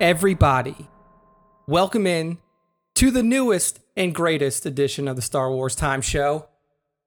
[0.00, 0.88] Everybody.
[1.68, 2.38] Welcome in
[2.96, 6.48] to the newest and greatest edition of the Star Wars Time Show.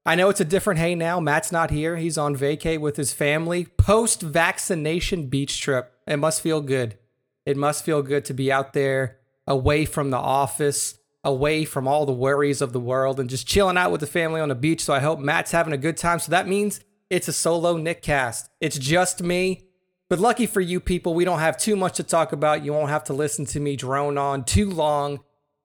[0.05, 1.19] I know it's a different hey now.
[1.19, 1.97] Matt's not here.
[1.97, 3.65] He's on vacay with his family.
[3.65, 5.91] Post vaccination beach trip.
[6.07, 6.97] It must feel good.
[7.45, 12.05] It must feel good to be out there away from the office, away from all
[12.05, 14.81] the worries of the world, and just chilling out with the family on the beach.
[14.81, 16.19] So I hope Matt's having a good time.
[16.19, 16.79] So that means
[17.09, 18.49] it's a solo Nick cast.
[18.61, 19.66] It's just me.
[20.09, 22.63] But lucky for you people, we don't have too much to talk about.
[22.63, 25.19] You won't have to listen to me drone on too long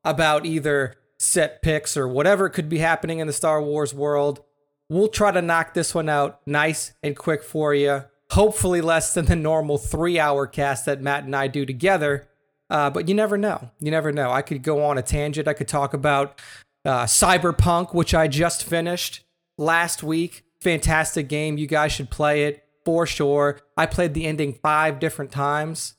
[0.04, 4.42] about either set picks or whatever could be happening in the Star Wars world.
[4.88, 8.04] We'll try to knock this one out nice and quick for you.
[8.30, 12.28] Hopefully, less than the normal three hour cast that Matt and I do together.
[12.68, 13.70] Uh, but you never know.
[13.78, 14.30] You never know.
[14.30, 15.46] I could go on a tangent.
[15.46, 16.40] I could talk about
[16.84, 19.24] uh, Cyberpunk, which I just finished
[19.58, 20.44] last week.
[20.60, 21.58] Fantastic game.
[21.58, 23.60] You guys should play it for sure.
[23.76, 25.94] I played the ending five different times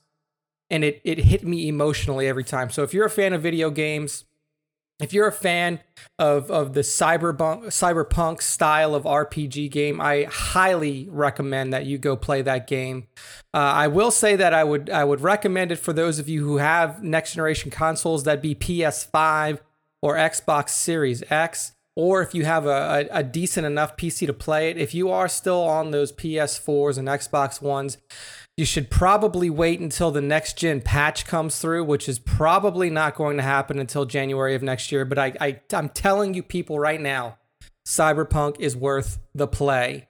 [0.69, 2.69] and it, it hit me emotionally every time.
[2.69, 4.25] So if you're a fan of video games,
[4.99, 5.79] if you're a fan
[6.17, 12.15] of, of the cyberpunk, cyberpunk style of RPG game, I highly recommend that you go
[12.15, 13.07] play that game.
[13.53, 16.43] Uh, I will say that I would I would recommend it for those of you
[16.45, 19.59] who have next generation consoles, that be PS5
[20.01, 24.33] or Xbox Series X or if you have a, a, a, decent enough PC to
[24.33, 27.97] play it, if you are still on those PS4s and Xbox Ones,
[28.57, 33.15] you should probably wait until the next gen patch comes through, which is probably not
[33.15, 35.05] going to happen until January of next year.
[35.05, 37.37] But I, I I'm telling you people right now,
[37.87, 40.07] Cyberpunk is worth the play.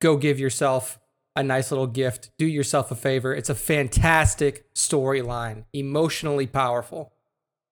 [0.00, 0.98] Go give yourself
[1.36, 2.30] a nice little gift.
[2.38, 3.34] Do yourself a favor.
[3.34, 7.13] It's a fantastic storyline, emotionally powerful.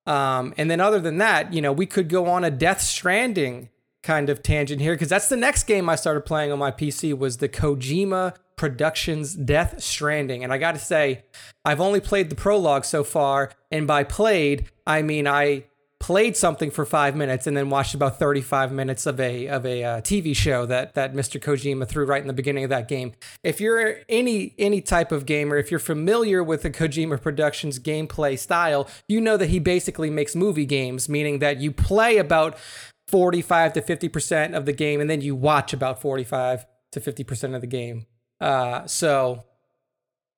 [0.07, 3.69] Um, and then other than that, you know, we could go on a Death Stranding
[4.03, 7.17] kind of tangent here because that's the next game I started playing on my PC
[7.17, 10.43] was the Kojima Productions Death Stranding.
[10.43, 11.25] And I got to say,
[11.65, 15.65] I've only played the prologue so far, and by played, I mean I
[16.03, 19.85] played something for five minutes and then watched about 35 minutes of a of a
[19.85, 21.41] uh, TV show that that Mr.
[21.41, 23.13] Kojima threw right in the beginning of that game.
[23.45, 28.37] If you're any any type of gamer, if you're familiar with the Kojima Productions gameplay
[28.37, 32.59] style, you know that he basically makes movie games, meaning that you play about
[33.07, 37.61] 45 to 50% of the game and then you watch about 45 to 50% of
[37.61, 38.07] the game.
[38.41, 39.45] Uh, so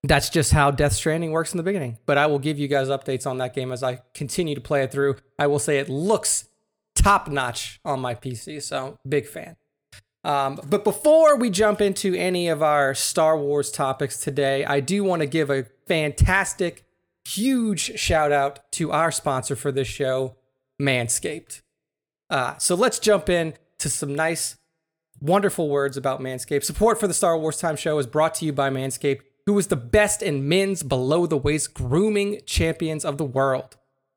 [0.09, 1.99] that's just how Death Stranding works in the beginning.
[2.05, 4.83] But I will give you guys updates on that game as I continue to play
[4.83, 5.17] it through.
[5.39, 6.49] I will say it looks
[6.95, 9.57] top notch on my PC, so big fan.
[10.23, 15.05] Um, but before we jump into any of our Star Wars topics today, I do
[15.05, 16.85] want to give a fantastic,
[17.27, 20.37] huge shout out to our sponsor for this show,
[20.81, 21.61] Manscaped.
[22.31, 24.57] Uh, so let's jump in to some nice,
[25.21, 26.65] wonderful words about Manscaped.
[26.65, 29.67] Support for the Star Wars Time Show is brought to you by Manscaped who is
[29.67, 33.77] the best in men's below the waist grooming champions of the world.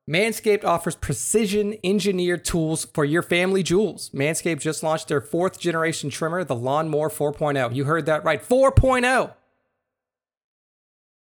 [0.09, 4.09] Manscaped offers precision engineered tools for your family jewels.
[4.11, 7.75] Manscaped just launched their fourth generation trimmer, the Lawnmower 4.0.
[7.75, 9.33] You heard that right 4.0.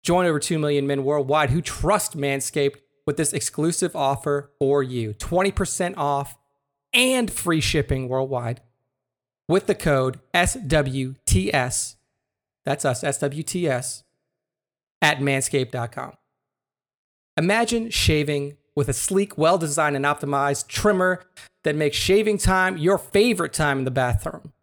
[0.03, 5.13] Join over 2 million men worldwide who trust Manscaped with this exclusive offer for you
[5.13, 6.39] 20% off
[6.91, 8.61] and free shipping worldwide
[9.47, 11.95] with the code SWTS
[12.65, 14.03] that's us, SWTS,
[15.01, 16.13] at manscaped.com.
[17.37, 21.23] Imagine shaving with a sleek, well designed, and optimized trimmer
[21.63, 24.53] that makes shaving time your favorite time in the bathroom.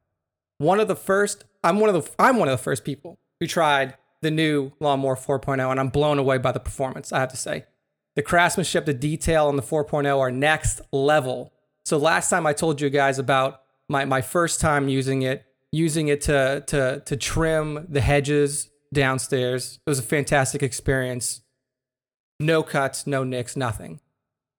[0.59, 3.47] One of the first, I'm one of the, I'm one of the first people who
[3.47, 7.37] tried the new Lawnmower 4.0, and I'm blown away by the performance, I have to
[7.37, 7.65] say.
[8.17, 11.53] The craftsmanship, the detail on the 4.0 are next level.
[11.85, 16.09] So last time I told you guys about my, my first time using it, using
[16.09, 19.79] it to to to trim the hedges downstairs.
[19.87, 21.43] It was a fantastic experience.
[22.41, 24.01] No cuts, no nicks, nothing.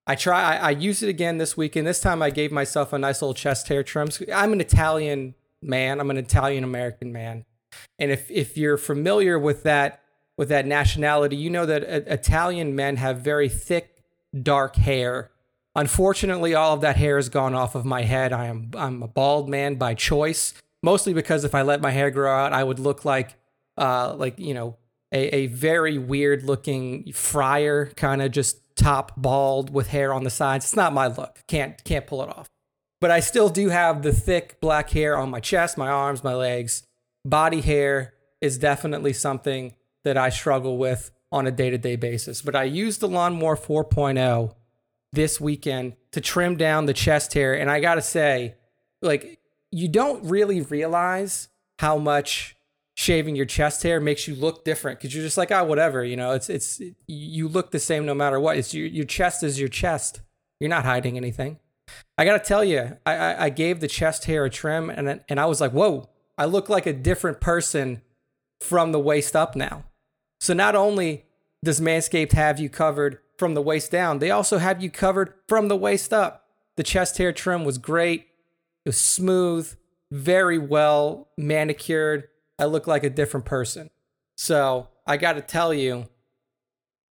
[0.05, 0.55] I try.
[0.55, 1.87] I, I it again this weekend.
[1.87, 4.09] This time I gave myself a nice little chest hair trim.
[4.33, 5.99] I'm an Italian man.
[5.99, 7.45] I'm an Italian American man,
[7.97, 10.01] and if if you're familiar with that
[10.37, 14.03] with that nationality, you know that uh, Italian men have very thick,
[14.41, 15.31] dark hair.
[15.75, 18.33] Unfortunately, all of that hair has gone off of my head.
[18.33, 20.53] I am I'm a bald man by choice
[20.83, 23.35] mostly because if I let my hair grow out, I would look like,
[23.77, 24.77] uh, like you know,
[25.11, 30.29] a, a very weird looking friar, kind of just top bald with hair on the
[30.29, 30.65] sides.
[30.65, 31.43] It's not my look.
[31.47, 32.47] Can't can't pull it off.
[33.01, 36.33] But I still do have the thick black hair on my chest, my arms, my
[36.33, 36.83] legs.
[37.25, 39.73] Body hair is definitely something
[40.03, 42.41] that I struggle with on a day to day basis.
[42.41, 44.53] But I used the Lawnmower 4.0
[45.11, 47.53] this weekend to trim down the chest hair.
[47.53, 48.55] And I got to say,
[49.01, 49.38] like,
[49.71, 51.49] you don't really realize
[51.79, 52.55] how much
[52.95, 56.17] shaving your chest hair makes you look different because you're just like, oh, whatever, you
[56.17, 58.57] know, it's it's you look the same no matter what.
[58.57, 60.21] It's your your chest is your chest.
[60.59, 61.59] You're not hiding anything.
[62.17, 65.39] I gotta tell you, I I, I gave the chest hair a trim and and
[65.39, 68.01] I was like, whoa, I look like a different person
[68.59, 69.85] from the waist up now.
[70.41, 71.25] So not only
[71.63, 75.67] does Manscaped have you covered from the waist down, they also have you covered from
[75.67, 76.45] the waist up.
[76.75, 78.28] The chest hair trim was great.
[78.89, 79.75] Was smooth,
[80.09, 82.27] very well manicured.
[82.57, 83.91] I look like a different person.
[84.35, 86.07] So I got to tell you,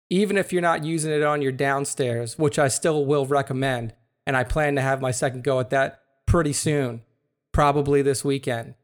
[0.10, 3.94] even if you're not using it on your downstairs, which I still will recommend,
[4.26, 7.02] and I plan to have my second go at that pretty soon,
[7.52, 8.76] probably this weekend.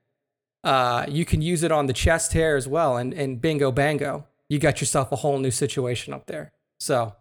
[0.61, 4.27] Uh, you can use it on the chest hair as well, and, and bingo bango,
[4.49, 6.51] you got yourself a whole new situation up there.
[6.77, 7.15] So,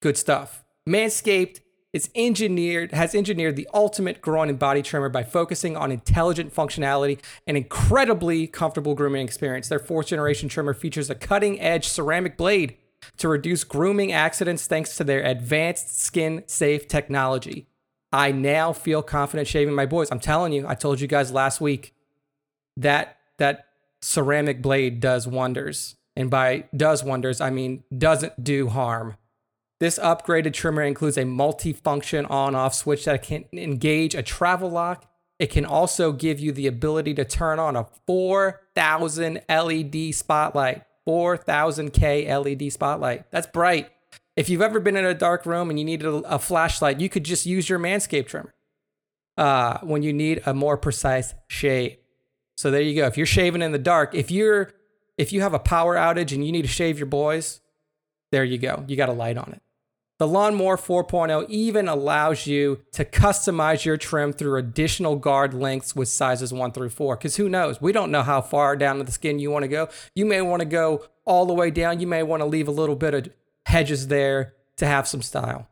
[0.00, 0.64] good stuff.
[0.88, 1.60] Manscaped
[1.92, 7.18] is engineered has engineered the ultimate groin and body trimmer by focusing on intelligent functionality
[7.46, 9.68] and incredibly comfortable grooming experience.
[9.68, 12.76] Their fourth generation trimmer features a cutting edge ceramic blade
[13.18, 17.66] to reduce grooming accidents thanks to their advanced skin safe technology.
[18.12, 20.10] I now feel confident shaving my boys.
[20.10, 21.94] I'm telling you, I told you guys last week
[22.76, 23.66] that that
[24.00, 25.96] ceramic blade does wonders.
[26.14, 29.16] And by does wonders, I mean doesn't do harm.
[29.82, 35.10] This upgraded trimmer includes a multi-function on-off switch that can engage a travel lock.
[35.40, 40.84] It can also give you the ability to turn on a 4000 LED spotlight.
[41.04, 43.28] 4000K LED spotlight.
[43.32, 43.90] That's bright.
[44.36, 47.24] If you've ever been in a dark room and you needed a, flashlight, you could
[47.24, 48.54] just use your Manscaped trimmer
[49.36, 51.96] uh, when you need a more precise shave.
[52.56, 53.08] So there you go.
[53.08, 54.74] If you're shaving in the dark, if you're
[55.18, 57.60] if you have a power outage and you need to shave your boys,
[58.30, 58.84] there you go.
[58.86, 59.61] You got a light on it.
[60.22, 66.06] The Lawnmower 4.0 even allows you to customize your trim through additional guard lengths with
[66.06, 67.16] sizes 1 through 4.
[67.16, 67.80] Because who knows?
[67.80, 69.88] We don't know how far down to the skin you want to go.
[70.14, 71.98] You may want to go all the way down.
[71.98, 73.30] You may want to leave a little bit of
[73.66, 75.66] hedges there to have some style.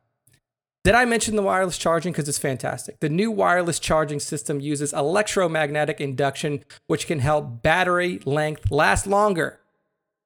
[0.83, 2.11] Did I mention the wireless charging?
[2.11, 2.99] Because it's fantastic.
[2.99, 9.61] The new wireless charging system uses electromagnetic induction, which can help battery length last longer.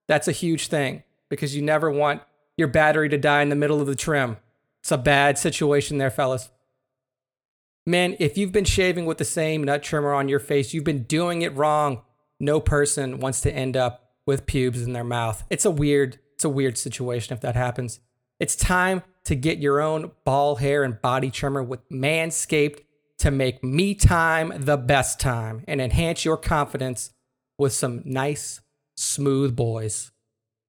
[0.08, 2.22] That's a huge thing because you never want
[2.56, 4.36] your battery to die in the middle of the trim.
[4.80, 6.50] It's a bad situation there, fellas.
[7.86, 11.02] Man, if you've been shaving with the same nut trimmer on your face, you've been
[11.04, 12.02] doing it wrong.
[12.40, 15.44] No person wants to end up with pubes in their mouth.
[15.50, 18.00] It's a weird, it's a weird situation if that happens.
[18.40, 22.80] It's time to get your own ball hair and body trimmer with Manscaped
[23.18, 27.10] to make me time the best time and enhance your confidence
[27.58, 28.60] with some nice,
[28.96, 30.10] smooth boys.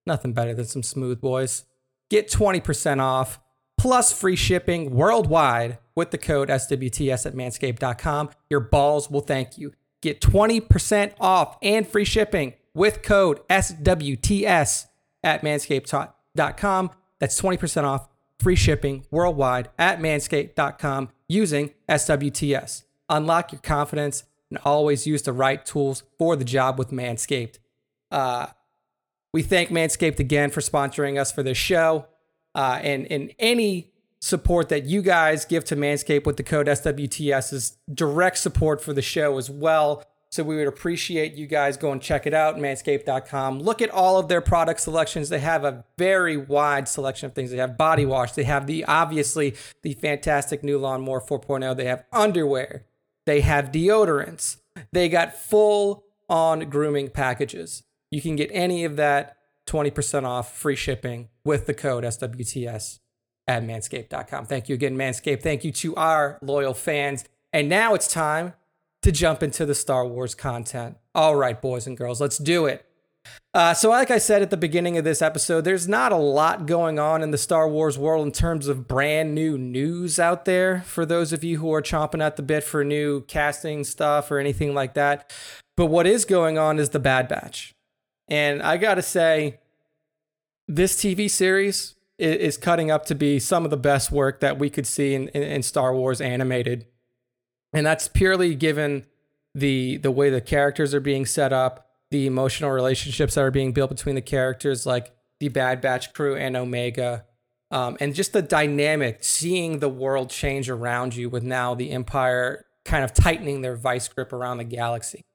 [0.06, 1.64] Nothing better than some smooth boys.
[2.10, 3.40] Get 20% off
[3.78, 8.30] plus free shipping worldwide with the code SWTS at manscaped.com.
[8.50, 9.74] Your balls will thank you.
[10.02, 14.88] Get 20% off and free shipping with code SWTS
[15.24, 16.92] at manscaped.com.
[17.20, 18.10] That's 20% off
[18.40, 22.84] free shipping worldwide at manscaped.com using SWTS.
[23.10, 27.60] Unlock your confidence and always use the right tools for the job with Manscaped.
[28.12, 28.48] Uh,
[29.36, 32.06] we thank Manscaped again for sponsoring us for this show.
[32.56, 37.52] Uh, and, and any support that you guys give to Manscaped with the code SWTS
[37.52, 40.06] is direct support for the show as well.
[40.30, 43.60] So we would appreciate you guys going check it out, manscaped.com.
[43.60, 45.28] Look at all of their product selections.
[45.28, 47.52] They have a very wide selection of things.
[47.52, 48.32] They have body wash.
[48.32, 51.76] They have the obviously the fantastic new Lawnmower 4.0.
[51.76, 52.86] They have underwear.
[53.26, 54.60] They have deodorants.
[54.94, 57.84] They got full on grooming packages.
[58.16, 59.36] You can get any of that
[59.68, 63.00] 20% off free shipping with the code SWTS
[63.46, 64.46] at manscaped.com.
[64.46, 65.44] Thank you again, Manscaped.
[65.44, 67.26] Thank you to our loyal fans.
[67.52, 68.54] And now it's time
[69.02, 70.96] to jump into the Star Wars content.
[71.14, 72.86] All right, boys and girls, let's do it.
[73.54, 76.66] Uh, so, like I said at the beginning of this episode, there's not a lot
[76.66, 80.84] going on in the Star Wars world in terms of brand new news out there
[80.84, 84.40] for those of you who are chomping at the bit for new casting stuff or
[84.40, 85.34] anything like that.
[85.76, 87.75] But what is going on is the Bad Batch.
[88.28, 89.60] And I got to say,
[90.68, 94.70] this TV series is cutting up to be some of the best work that we
[94.70, 96.88] could see in, in, in Star Wars animated.
[97.74, 99.06] And that's purely given
[99.54, 103.74] the the way the characters are being set up, the emotional relationships that are being
[103.74, 107.26] built between the characters, like the Bad Batch crew and Omega,
[107.72, 112.66] um, and just the dynamic, seeing the world change around you with now the Empire
[112.86, 115.26] kind of tightening their vice grip around the galaxy.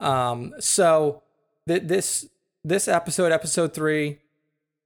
[0.00, 1.22] Um, so
[1.68, 2.28] th- this
[2.64, 4.18] this episode, episode three,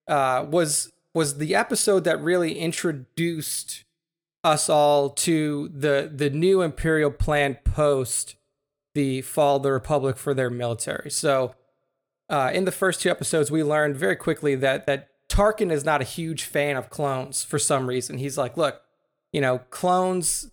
[0.09, 3.85] uh, was was the episode that really introduced
[4.45, 8.37] us all to the the new imperial plan post
[8.95, 11.11] the fall of the Republic for their military.
[11.11, 11.55] So,
[12.29, 16.01] uh, in the first two episodes, we learned very quickly that that Tarkin is not
[16.01, 18.19] a huge fan of clones for some reason.
[18.19, 18.81] He's like, look,
[19.33, 20.51] you know, clones,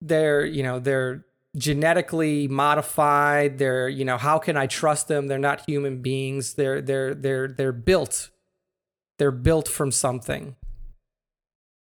[0.00, 1.24] they're you know they're
[1.56, 3.58] genetically modified.
[3.58, 5.26] They're you know how can I trust them?
[5.26, 6.54] They're not human beings.
[6.54, 8.30] They're they're they're they're built.
[9.18, 10.56] They're built from something.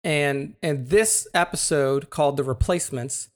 [0.04, 3.30] And and this episode called the replacements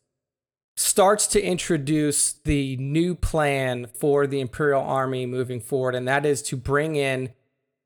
[0.77, 6.42] starts to introduce the new plan for the Imperial Army moving forward, and that is
[6.44, 7.32] to bring in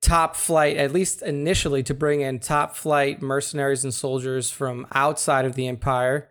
[0.02, 5.46] top flight, at least initially, to bring in top flight mercenaries and soldiers from outside
[5.46, 6.30] of the Empire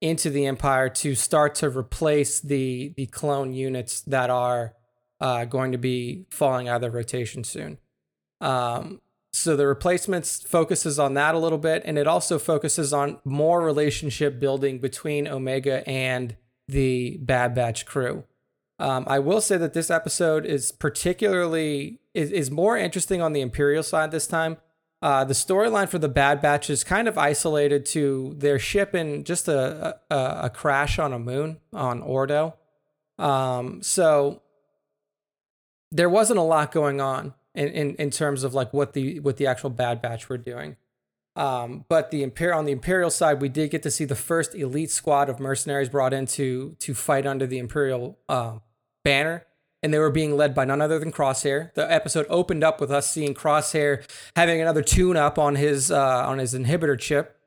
[0.00, 4.74] into the Empire to start to replace the the clone units that are
[5.20, 7.78] uh, going to be falling out of rotation soon.
[8.40, 9.00] Um,
[9.32, 13.62] so the replacements focuses on that a little bit, and it also focuses on more
[13.62, 16.36] relationship building between Omega and
[16.68, 18.24] the Bad Batch crew.
[18.78, 23.40] Um, I will say that this episode is particularly is, is more interesting on the
[23.40, 24.58] Imperial side this time.
[25.02, 29.24] Uh, the storyline for the Bad Batch is kind of isolated to their ship in
[29.24, 32.54] just a, a, a crash on a moon on Ordo.
[33.18, 34.42] Um, so
[35.92, 39.36] there wasn't a lot going on in, in, in terms of like what the what
[39.36, 40.76] the actual Bad Batch were doing.
[41.34, 44.54] Um, but the Imperial on the Imperial side, we did get to see the first
[44.54, 48.58] elite squad of mercenaries brought in to to fight under the Imperial uh,
[49.04, 49.46] banner,
[49.86, 51.72] and they were being led by none other than Crosshair.
[51.74, 56.26] The episode opened up with us seeing Crosshair having another tune up on his uh,
[56.26, 57.38] on his inhibitor chip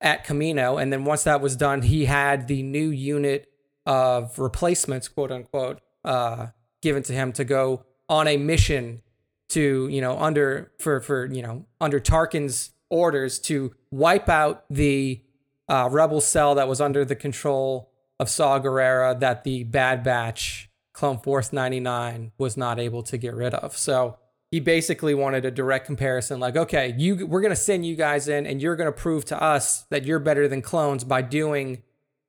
[0.00, 3.48] at Kamino, and then once that was done, he had the new unit
[3.84, 6.46] of replacements, quote unquote, uh,
[6.80, 9.02] given to him to go on a mission
[9.50, 15.20] to you know under for for you know under Tarkin's orders to wipe out the
[15.68, 20.70] uh, rebel cell that was under the control of Saw Gerrera that the Bad Batch
[20.94, 23.76] Clone Force 99 was not able to get rid of.
[23.76, 24.16] So
[24.50, 28.28] he basically wanted a direct comparison like okay you we're going to send you guys
[28.28, 31.82] in and you're going to prove to us that you're better than clones by doing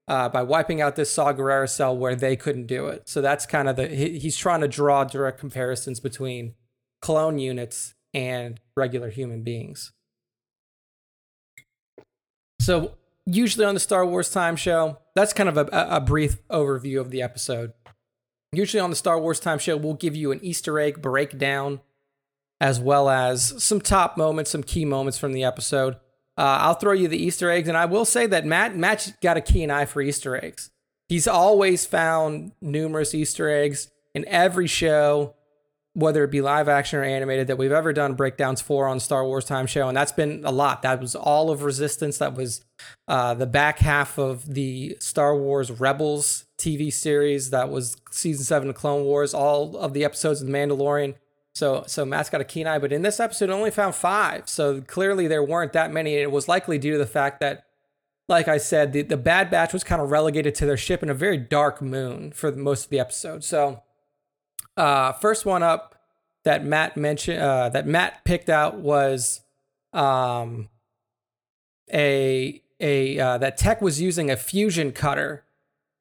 [0.08, 3.08] uh, by wiping out this Saw cell where they couldn't do it.
[3.08, 6.54] So that's kind of the he, he's trying to draw direct comparisons between
[7.02, 9.92] clone units and regular human beings.
[12.62, 12.96] So,
[13.26, 17.12] usually on the Star Wars Time Show, that's kind of a, a brief overview of
[17.12, 17.74] the episode.
[18.56, 21.82] Usually on the Star Wars Time Show, we'll give you an Easter egg breakdown
[22.62, 25.96] as well as some top moments, some key moments from the episode.
[26.38, 29.38] Uh, I'll throw you the Easter eggs, and I will say that Matt Matt's got
[29.38, 30.70] a keen eye for Easter eggs.
[31.08, 35.36] He's always found numerous Easter eggs in every show
[35.96, 39.26] whether it be live action or animated that we've ever done breakdowns for on Star
[39.26, 40.82] Wars Time Show, and that's been a lot.
[40.82, 42.18] That was all of Resistance.
[42.18, 42.64] That was
[43.08, 47.52] uh, the back half of the Star Wars Rebels TV series.
[47.52, 49.34] That was season seven of Clone Wars.
[49.34, 51.16] All of the episodes of The Mandalorian.
[51.54, 54.50] So, so Matt's got a keen eye, but in this episode, only found five.
[54.50, 56.16] So clearly, there weren't that many.
[56.16, 57.64] It was likely due to the fact that,
[58.28, 61.10] like I said, the, the Bad Batch was kind of relegated to their ship in
[61.10, 63.44] a very dark moon for most of the episode.
[63.46, 63.84] So
[64.76, 65.96] uh, first one up
[66.44, 69.42] that Matt mentioned uh, that Matt picked out was
[69.94, 70.68] um,
[71.94, 75.45] a a uh, that Tech was using a fusion cutter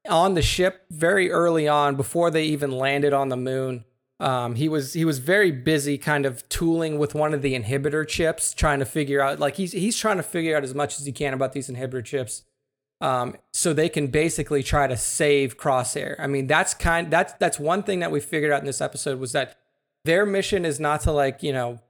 [0.09, 3.85] on the ship very early on before they even landed on the moon.
[4.21, 8.07] Um, he was he was very busy, kind of tooling with one of the inhibitor
[8.07, 11.07] chips, trying to figure out like he's he's trying to figure out as much as
[11.07, 12.45] he can about these inhibitor chips
[13.01, 16.17] um, so they can basically try to save Crosshair.
[16.19, 19.19] I mean, that's kind that's that's one thing that we figured out in this episode
[19.19, 19.59] was that
[20.05, 21.81] their mission is not to like you know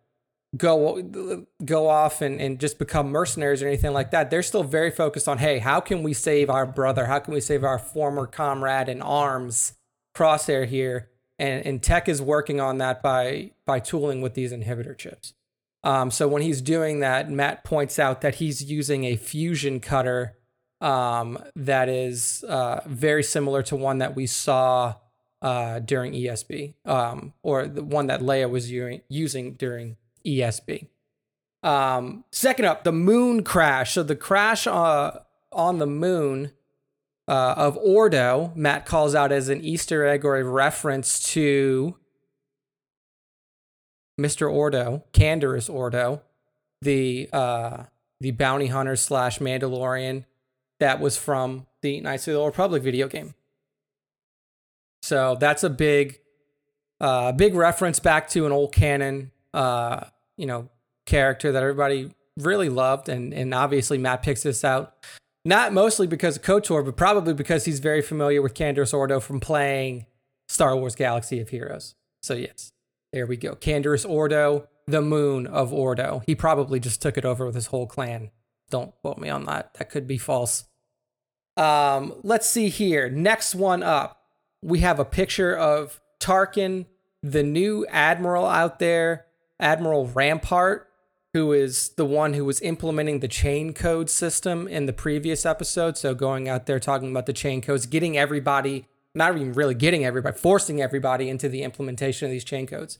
[0.57, 4.31] go go off and, and just become mercenaries or anything like that.
[4.31, 7.07] They're still very focused on hey, how can we save our brother?
[7.07, 9.75] How can we save our former comrade in arms,
[10.17, 11.11] Crosshair here?
[11.39, 15.35] And and Tech is working on that by by tooling with these inhibitor chips.
[15.83, 20.39] Um, so when he's doing that, Matt points out that he's using a fusion cutter
[20.81, 24.95] um, that is uh, very similar to one that we saw
[25.43, 30.89] uh, during ESB, um, or the one that Leia was u- using during ESB.
[31.63, 33.95] Um, second up, the moon crash.
[33.95, 35.21] So the crash uh,
[35.53, 36.53] on the moon
[37.27, 41.97] uh, of Ordo, Matt calls out as an Easter egg or a reference to
[44.21, 44.51] Mr.
[44.51, 46.23] Ordo, Canderous Ordo,
[46.83, 47.85] the uh,
[48.21, 50.25] the bounty hunter slash Mandalorian
[50.81, 53.35] that was from the Knights of the Old Republic video game.
[55.03, 56.21] So that's a big,
[57.01, 60.05] uh, big reference back to an old canon, uh,
[60.37, 60.69] you know,
[61.07, 64.97] character that everybody really loved, and and obviously Matt picks this out
[65.45, 69.41] not mostly because of KOTOR, but probably because he's very familiar with Canderous Ordo from
[69.41, 70.07] playing
[70.49, 71.95] Star Wars Galaxy of Heroes.
[72.23, 72.73] So yes,
[73.13, 73.55] there we go.
[73.55, 76.23] Canderous Ordo, the moon of Ordo.
[76.27, 78.31] He probably just took it over with his whole clan.
[78.71, 79.75] Don't quote me on that.
[79.75, 80.65] That could be false.
[81.57, 83.11] Um, let's see here.
[83.11, 84.23] Next one up,
[84.63, 86.87] we have a picture of Tarkin,
[87.23, 89.27] the new admiral out there,
[89.61, 90.89] Admiral Rampart,
[91.33, 95.97] who is the one who was implementing the chain code system in the previous episode.
[95.97, 100.05] So going out there talking about the chain codes, getting everybody, not even really getting
[100.05, 102.99] everybody, forcing everybody into the implementation of these chain codes.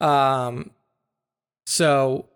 [0.00, 0.70] Um,
[1.66, 2.28] so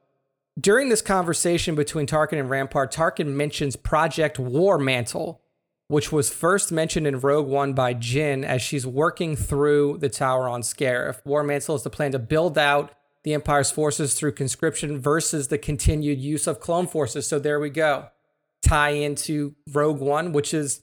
[0.59, 5.41] during this conversation between Tarkin and Rampart, Tarkin mentions Project War Mantle,
[5.87, 10.49] which was first mentioned in Rogue One by Jyn as she's working through the tower
[10.49, 11.25] on Scarif.
[11.25, 12.93] War Mantle is the plan to build out
[13.29, 17.27] the Empire's forces through conscription versus the continued use of clone forces.
[17.27, 18.09] So there we go.
[18.63, 20.81] Tie into Rogue One, which is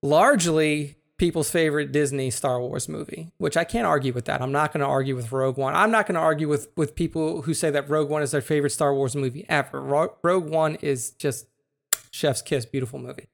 [0.00, 4.40] largely people's favorite Disney Star Wars movie, which I can't argue with that.
[4.40, 5.74] I'm not going to argue with Rogue One.
[5.74, 8.40] I'm not going to argue with with people who say that Rogue One is their
[8.40, 9.80] favorite Star Wars movie ever.
[9.80, 11.46] Rogue One is just
[12.12, 13.26] chef's kiss, beautiful movie.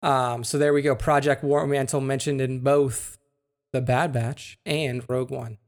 [0.00, 0.94] Um, so there we go.
[0.94, 3.18] Project War Mantle mentioned in both
[3.72, 5.58] The Bad Batch and Rogue One.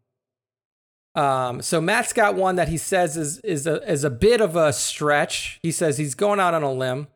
[1.15, 4.55] Um, so Matt's got one that he says is is a is a bit of
[4.55, 5.59] a stretch.
[5.63, 7.09] He says he's going out on a limb,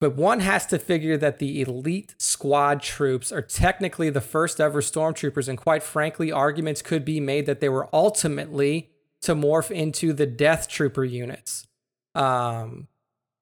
[0.00, 4.80] but one has to figure that the elite squad troops are technically the first ever
[4.80, 8.90] stormtroopers, and quite frankly, arguments could be made that they were ultimately
[9.22, 11.66] to morph into the Death Trooper units.
[12.14, 12.86] Um,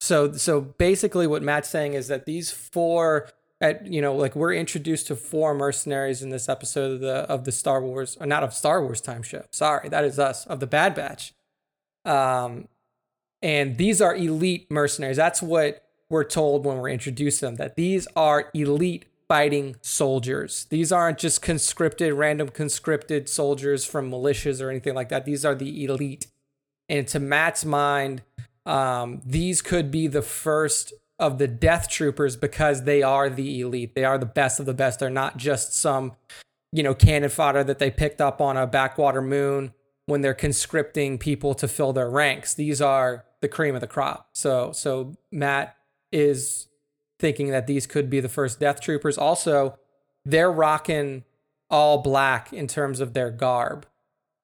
[0.00, 3.28] so so basically, what Matt's saying is that these four
[3.60, 7.44] at you know like we're introduced to four mercenaries in this episode of the of
[7.44, 9.44] the Star Wars or not of Star Wars time show.
[9.50, 11.34] Sorry, that is us of the Bad Batch.
[12.04, 12.68] Um,
[13.42, 15.16] and these are elite mercenaries.
[15.16, 20.66] That's what we're told when we're introduced to them that these are elite fighting soldiers.
[20.70, 25.24] These aren't just conscripted, random conscripted soldiers from militias or anything like that.
[25.24, 26.26] These are the elite.
[26.88, 28.22] And to Matt's mind,
[28.66, 33.94] um, these could be the first of the death troopers because they are the elite.
[33.94, 34.98] They are the best of the best.
[34.98, 36.16] They're not just some,
[36.72, 39.74] you know, cannon fodder that they picked up on a backwater moon
[40.06, 42.54] when they're conscripting people to fill their ranks.
[42.54, 44.30] These are the cream of the crop.
[44.32, 45.76] So so Matt
[46.10, 46.68] is
[47.18, 49.18] thinking that these could be the first death troopers.
[49.18, 49.78] Also,
[50.24, 51.24] they're rocking
[51.68, 53.86] all black in terms of their garb.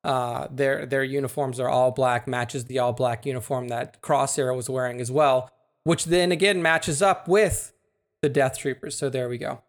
[0.04, 4.68] Uh, their their uniforms are all black, matches the all black uniform that Crosshair was
[4.68, 5.50] wearing as well
[5.86, 7.72] which then again matches up with
[8.20, 8.98] the Death Troopers.
[8.98, 9.62] So there we go.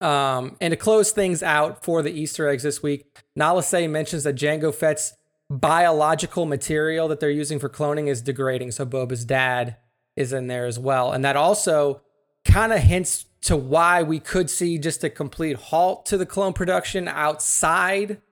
[0.00, 3.04] Um, and to close things out for the Easter eggs this week,
[3.36, 5.12] Nala Se mentions that Jango Fett's
[5.50, 8.70] biological material that they're using for cloning is degrading.
[8.70, 9.76] So Boba's dad
[10.16, 11.12] is in there as well.
[11.12, 12.00] And that also
[12.46, 16.54] kind of hints to why we could see just a complete halt to the clone
[16.54, 18.22] production outside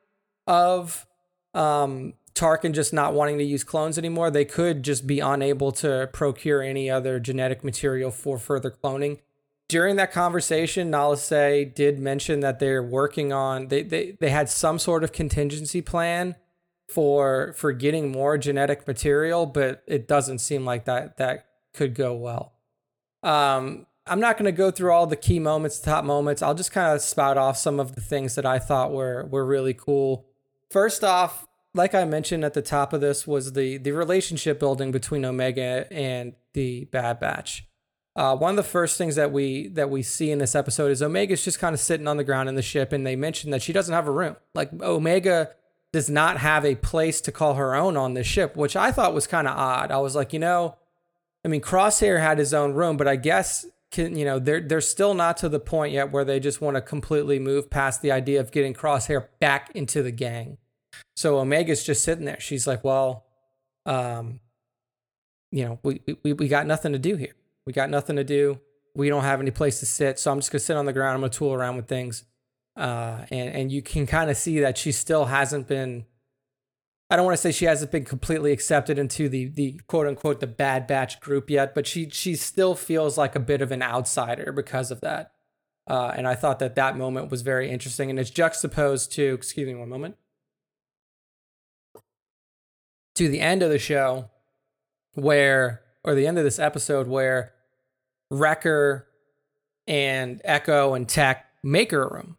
[0.47, 1.07] of
[1.53, 6.09] um, Tarkin just not wanting to use clones anymore, they could just be unable to
[6.13, 9.19] procure any other genetic material for further cloning.
[9.69, 14.49] During that conversation, Nala Se did mention that they're working on they, they they had
[14.49, 16.37] some sort of contingency plan
[16.89, 22.15] for for getting more genetic material, but it doesn't seem like that that could go
[22.15, 22.55] well.
[23.23, 26.41] Um, I'm not going to go through all the key moments, top moments.
[26.41, 29.45] I'll just kind of spout off some of the things that I thought were were
[29.45, 30.25] really cool.
[30.71, 34.91] First off, like I mentioned at the top of this, was the the relationship building
[34.91, 37.67] between Omega and the Bad Batch.
[38.17, 41.03] Uh, one of the first things that we that we see in this episode is
[41.03, 43.63] Omega's just kind of sitting on the ground in the ship, and they mention that
[43.63, 44.37] she doesn't have a room.
[44.55, 45.51] Like Omega
[45.93, 49.15] does not have a place to call her own on this ship, which I thought
[49.15, 49.91] was kind of odd.
[49.91, 50.77] I was like, you know,
[51.45, 54.81] I mean, Crosshair had his own room, but I guess can, you know they're they're
[54.81, 58.13] still not to the point yet where they just want to completely move past the
[58.13, 60.59] idea of getting Crosshair back into the gang.
[61.17, 62.41] So Omega's just sitting there.
[62.41, 63.27] She's like, well,
[63.87, 64.41] um,
[65.51, 67.35] you know, we, we, we got nothing to do here.
[67.67, 68.61] We got nothing to do.
[68.95, 70.19] We don't have any place to sit.
[70.19, 71.15] So I'm just going to sit on the ground.
[71.15, 72.25] I'm going to tool around with things.
[72.77, 76.05] Uh, and, and you can kind of see that she still hasn't been,
[77.11, 80.41] I don't want to say she hasn't been completely accepted into the, the quote unquote,
[80.41, 83.83] the bad batch group yet, but she, she still feels like a bit of an
[83.83, 85.33] outsider because of that.
[85.89, 88.11] Uh, and I thought that that moment was very interesting.
[88.11, 90.17] And it's juxtaposed to, excuse me one moment
[93.19, 94.31] to the end of the show
[95.15, 97.53] where, or the end of this episode where
[98.31, 99.09] Wrecker
[99.89, 102.37] and Echo and Tech make her room.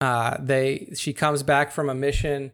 [0.00, 2.52] Uh, they she comes back from a mission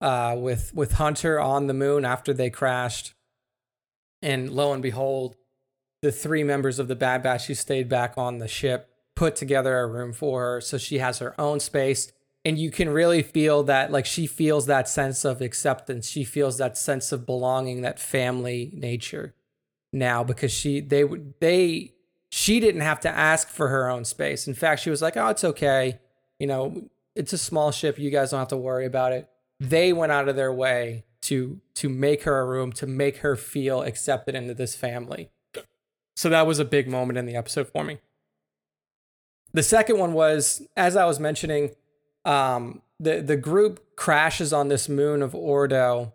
[0.00, 3.12] uh, with with Hunter on the moon after they crashed,
[4.22, 5.36] and lo and behold,
[6.00, 9.78] the three members of the Bad Batch who stayed back on the ship put together
[9.80, 10.60] a room for her.
[10.60, 12.12] So she has her own space
[12.44, 16.08] and you can really feel that like she feels that sense of acceptance.
[16.08, 19.34] She feels that sense of belonging that family nature
[19.92, 21.04] now because she they
[21.40, 21.92] they
[22.30, 24.46] she didn't have to ask for her own space.
[24.46, 25.98] In fact she was like oh it's okay.
[26.38, 27.98] You know it's a small ship.
[27.98, 29.28] You guys don't have to worry about it.
[29.60, 33.34] They went out of their way to to make her a room to make her
[33.34, 35.30] feel accepted into this family.
[36.16, 37.98] So that was a big moment in the episode for me.
[39.52, 41.70] The second one was as i was mentioning
[42.28, 46.12] um, the the group crashes on this moon of Ordo,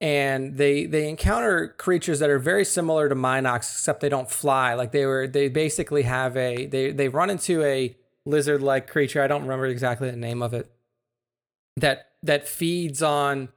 [0.00, 4.74] and they they encounter creatures that are very similar to mynocks, except they don't fly.
[4.74, 9.22] Like they were, they basically have a they they run into a lizard like creature.
[9.22, 10.70] I don't remember exactly the name of it.
[11.76, 13.48] That that feeds on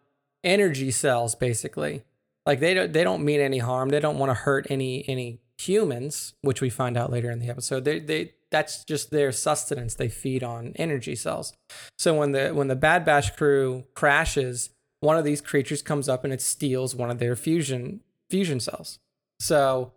[0.43, 2.03] energy cells, basically.
[2.45, 3.89] Like they don't they don't mean any harm.
[3.89, 7.49] They don't want to hurt any any humans, which we find out later in the
[7.49, 7.85] episode.
[7.85, 9.95] They they that's just their sustenance.
[9.95, 11.53] They feed on energy cells.
[11.97, 14.69] So when the when the Bad Batch crew crashes,
[15.01, 18.99] one of these creatures comes up and it steals one of their fusion fusion cells.
[19.39, 19.93] So,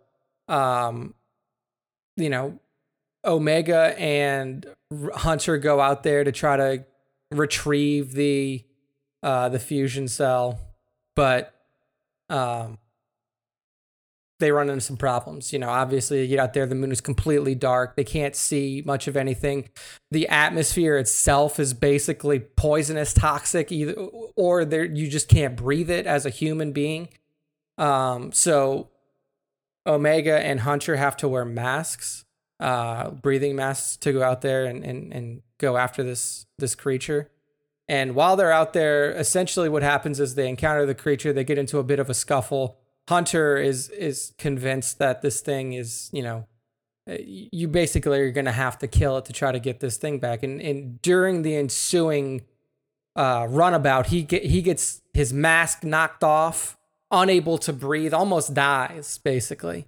[0.47, 1.13] um,
[2.17, 2.59] you know,
[3.25, 4.65] Omega and
[5.13, 6.85] Hunter go out there to try to
[7.31, 8.65] retrieve the
[9.23, 10.59] uh, the fusion cell,
[11.15, 11.53] but
[12.29, 12.77] um,
[14.39, 15.53] they run into some problems.
[15.53, 17.95] You know, obviously, you get out there, the moon is completely dark.
[17.95, 19.69] They can't see much of anything.
[20.11, 26.05] The atmosphere itself is basically poisonous, toxic, either or there you just can't breathe it
[26.05, 27.09] as a human being.
[27.77, 28.89] Um, so
[29.85, 32.25] Omega and Hunter have to wear masks,
[32.59, 37.29] uh, breathing masks to go out there and, and, and go after this this creature.
[37.87, 41.57] And while they're out there, essentially what happens is they encounter the creature, they get
[41.57, 46.23] into a bit of a scuffle Hunter is is convinced that this thing is, you
[46.23, 46.47] know,
[47.09, 49.97] uh, you basically are going to have to kill it to try to get this
[49.97, 50.43] thing back.
[50.43, 52.45] And and during the ensuing
[53.15, 56.77] uh, runabout, he get he gets his mask knocked off,
[57.11, 59.87] unable to breathe, almost dies basically.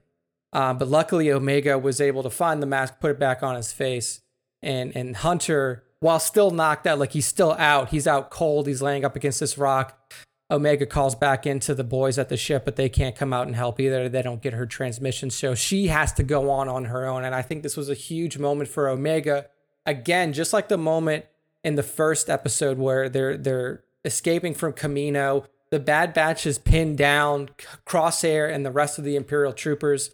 [0.51, 3.71] Uh, but luckily, Omega was able to find the mask, put it back on his
[3.71, 4.21] face,
[4.61, 8.81] and and Hunter, while still knocked out, like he's still out, he's out cold, he's
[8.81, 10.13] laying up against this rock.
[10.51, 13.55] Omega calls back into the boys at the ship, but they can't come out and
[13.55, 14.07] help either.
[14.07, 17.23] They don't get her transmission, so she has to go on on her own.
[17.23, 19.47] And I think this was a huge moment for Omega.
[19.87, 21.25] Again, just like the moment
[21.63, 26.97] in the first episode where they're they're escaping from Kamino, the Bad Batch is pinned
[26.97, 27.49] down.
[27.85, 30.11] Crosshair and the rest of the Imperial troopers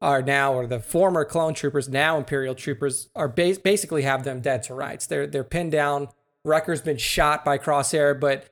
[0.00, 4.40] are now, or the former clone troopers, now Imperial troopers, are ba- basically have them
[4.40, 5.06] dead to rights.
[5.06, 6.08] They're they're pinned down.
[6.44, 8.51] Wrecker's been shot by Crosshair, but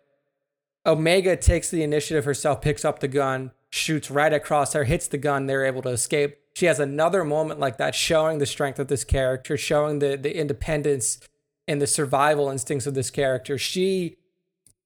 [0.86, 5.18] Omega takes the initiative herself, picks up the gun, shoots right across her, hits the
[5.18, 5.46] gun.
[5.46, 6.38] They're able to escape.
[6.54, 10.36] She has another moment like that, showing the strength of this character, showing the the
[10.36, 11.20] independence
[11.68, 13.56] and the survival instincts of this character.
[13.56, 14.16] She,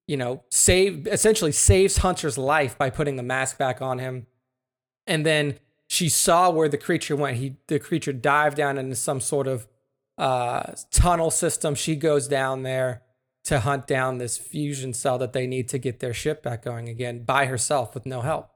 [0.07, 4.27] you know, save essentially saves Hunter's life by putting the mask back on him,
[5.07, 7.39] and then she saw where the creature went.
[7.39, 9.67] He the creature dived down into some sort of
[10.19, 11.75] uh, tunnel system.
[11.75, 13.03] She goes down there
[13.45, 16.89] to hunt down this fusion cell that they need to get their ship back going
[16.89, 18.51] again by herself with no help.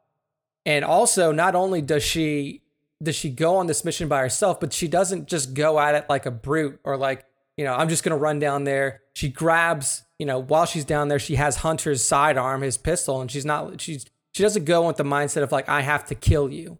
[0.64, 2.62] And also, not only does she
[3.02, 6.06] does she go on this mission by herself, but she doesn't just go at it
[6.08, 7.24] like a brute or like,
[7.56, 9.02] you know, I'm just gonna run down there.
[9.14, 13.30] She grabs, you know, while she's down there, she has Hunter's sidearm, his pistol, and
[13.30, 16.50] she's not she's she doesn't go with the mindset of like, I have to kill
[16.50, 16.78] you.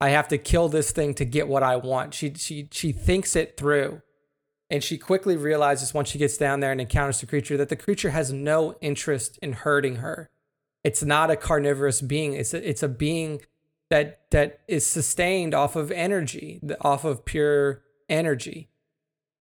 [0.00, 2.14] I have to kill this thing to get what I want.
[2.14, 4.02] She she she thinks it through.
[4.70, 7.76] And she quickly realizes once she gets down there and encounters the creature that the
[7.76, 10.30] creature has no interest in hurting her.
[10.82, 12.32] It's not a carnivorous being.
[12.34, 13.42] It's a, it's a being
[13.90, 18.68] that that is sustained off of energy, off of pure energy.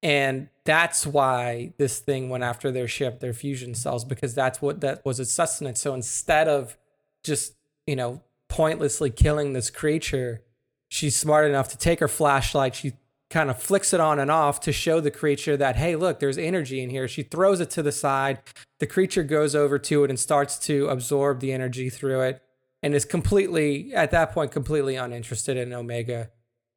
[0.02, 4.82] And that's why this thing went after their ship, their fusion cells, because that's what
[4.82, 5.80] that was its sustenance.
[5.82, 6.78] So instead of
[7.24, 7.54] just,
[7.88, 10.44] you know, pointlessly killing this creature,
[10.90, 12.76] she's smart enough to take her flashlight.
[12.76, 12.94] She
[13.34, 16.38] kind of flicks it on and off to show the creature that, hey, look, there's
[16.38, 17.08] energy in here.
[17.08, 18.40] She throws it to the side.
[18.80, 22.42] The creature goes over to it and starts to absorb the energy through it
[22.84, 26.30] and is completely, at that point, completely uninterested in Omega.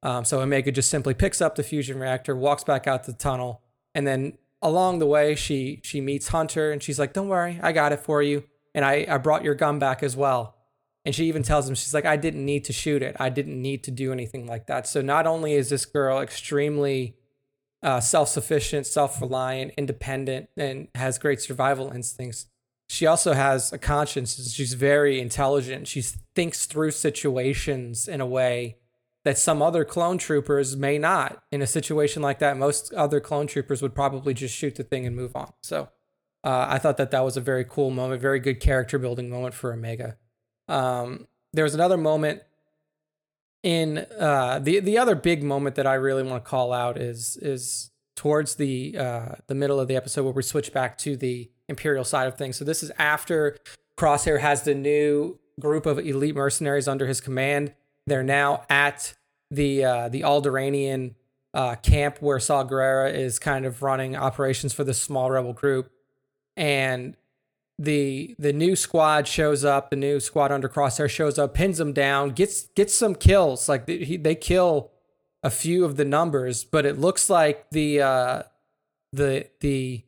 [0.03, 3.63] Um, so Omega just simply picks up the fusion reactor, walks back out the tunnel,
[3.95, 7.73] and then along the way, she she meets Hunter and she's like, "Don't worry, I
[7.73, 10.56] got it for you, and I I brought your gun back as well."
[11.07, 13.15] And she even tells him, she's like, I didn't need to shoot it.
[13.21, 14.89] I didn't need to do anything like that.
[14.89, 17.15] So not only is this girl extremely
[17.81, 22.47] uh, self sufficient, self reliant, independent, and has great survival instincts,
[22.89, 24.53] she also has a conscience.
[24.53, 25.87] She's very intelligent.
[25.87, 26.03] She
[26.35, 28.79] thinks through situations in a way
[29.23, 31.41] that some other clone troopers may not.
[31.53, 35.07] In a situation like that, most other clone troopers would probably just shoot the thing
[35.07, 35.53] and move on.
[35.63, 35.89] So
[36.43, 39.55] uh, I thought that that was a very cool moment, very good character building moment
[39.55, 40.17] for Omega.
[40.69, 42.43] Um, there was another moment
[43.63, 47.37] in uh, the the other big moment that I really want to call out is
[47.41, 51.51] is towards the uh, the middle of the episode where we switch back to the
[51.69, 52.57] Imperial side of things.
[52.57, 53.57] So this is after
[53.99, 57.75] Crosshair has the new group of elite mercenaries under his command.
[58.07, 59.15] They're now at
[59.51, 61.15] the uh, the Alderaanian
[61.55, 65.91] uh, camp where Saw Gerrera is kind of running operations for this small rebel group,
[66.57, 67.17] and
[67.79, 69.91] the the new squad shows up.
[69.91, 73.69] The new squad under Crosshair shows up, pins them down, gets gets some kills.
[73.69, 74.93] Like they, they kill
[75.43, 78.43] a few of the numbers, but it looks like the uh,
[79.13, 80.05] the the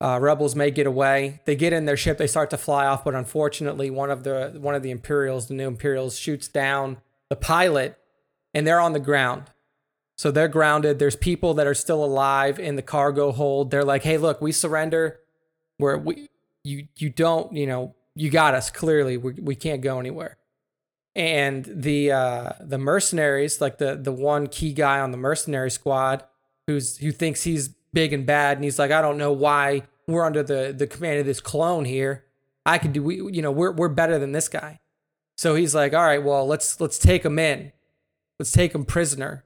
[0.00, 1.40] uh, rebels may get away.
[1.44, 2.18] They get in their ship.
[2.18, 5.54] They start to fly off, but unfortunately, one of the one of the Imperials, the
[5.54, 6.98] new Imperials, shoots down
[7.28, 7.98] the pilot,
[8.54, 9.44] and they're on the ground.
[10.16, 10.98] So they're grounded.
[10.98, 13.70] There's people that are still alive in the cargo hold.
[13.70, 15.20] They're like, "Hey, look, we surrender.
[15.78, 16.28] Where we
[16.64, 19.16] you you don't you know you got us clearly.
[19.16, 20.38] We we can't go anywhere."
[21.14, 26.24] And the uh, the mercenaries, like the the one key guy on the mercenary squad,
[26.66, 30.24] who's who thinks he's big and bad, and he's like, "I don't know why we're
[30.24, 32.24] under the the command of this clone here.
[32.64, 34.80] I could do we you know we're we're better than this guy."
[35.36, 37.72] So he's like, all right, well, let's let's take him in.
[38.38, 39.44] Let's take him prisoner.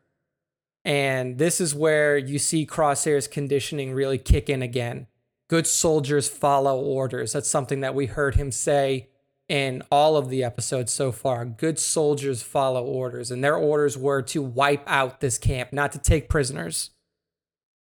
[0.85, 5.07] And this is where you see Crosshair's conditioning really kick in again.
[5.49, 7.33] Good soldiers follow orders.
[7.33, 9.09] That's something that we heard him say
[9.49, 11.45] in all of the episodes so far.
[11.45, 15.99] Good soldiers follow orders, and their orders were to wipe out this camp, not to
[15.99, 16.91] take prisoners.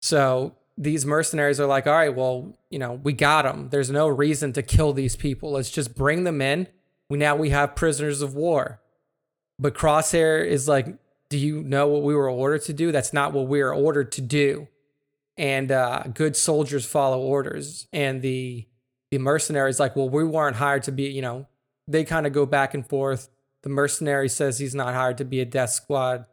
[0.01, 3.69] So these mercenaries are like, all right, well, you know, we got them.
[3.69, 5.51] There's no reason to kill these people.
[5.51, 6.67] Let's just bring them in
[7.11, 8.79] we now we have prisoners of war.
[9.59, 10.95] But Crosshair is like,
[11.29, 12.93] do you know what we were ordered to do?
[12.93, 14.69] That's not what we are ordered to do.
[15.41, 17.87] And uh, good soldiers follow orders.
[17.91, 18.67] And the
[19.09, 21.47] the mercenaries like, well, we weren't hired to be, you know,
[21.85, 23.27] they kind of go back and forth.
[23.63, 26.25] The mercenary says he's not hired to be a death squad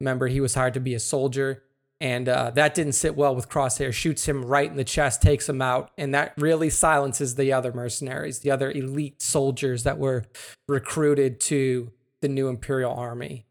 [0.00, 0.28] member.
[0.28, 1.64] He was hired to be a soldier.
[2.00, 3.92] And uh, that didn't sit well with Crosshair.
[3.92, 7.72] Shoots him right in the chest, takes him out, and that really silences the other
[7.72, 10.24] mercenaries, the other elite soldiers that were
[10.66, 13.44] recruited to the new Imperial Army.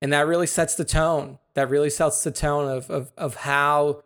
[0.00, 1.38] And that really sets the tone.
[1.54, 4.02] That really sets the tone of, of, of how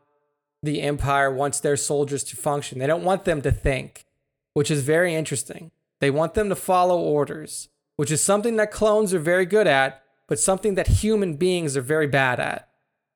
[0.66, 2.79] the Empire wants their soldiers to function.
[2.79, 4.05] They don't want them to think,
[4.52, 5.70] which is very interesting.
[6.00, 10.02] They want them to follow orders, which is something that clones are very good at,
[10.29, 12.68] but something that human beings are very bad at.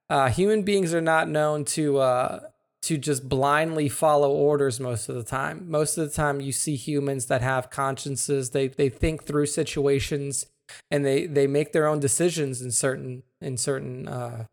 [0.08, 2.40] Uh, human beings are not known to uh,
[2.82, 5.70] to just blindly follow orders most of the time.
[5.70, 8.50] Most of the time, you see humans that have consciences.
[8.50, 10.46] They they think through situations
[10.90, 14.46] and they they make their own decisions in certain in certain uh,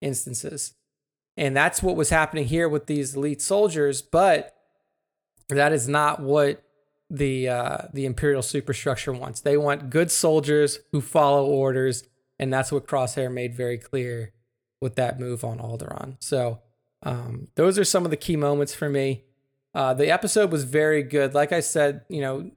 [0.00, 0.74] instances.
[1.36, 4.02] And that's what was happening here with these elite soldiers.
[4.02, 4.54] But
[5.48, 6.62] that is not what
[7.10, 9.40] the uh, the imperial superstructure wants.
[9.40, 12.04] They want good soldiers who follow orders,
[12.38, 14.32] and that's what Crosshair made very clear
[14.80, 16.16] with that move on Alderaan.
[16.20, 16.60] So
[17.02, 19.24] um, those are some of the key moments for me.
[19.74, 21.34] Uh, the episode was very good.
[21.34, 22.50] Like I said, you know,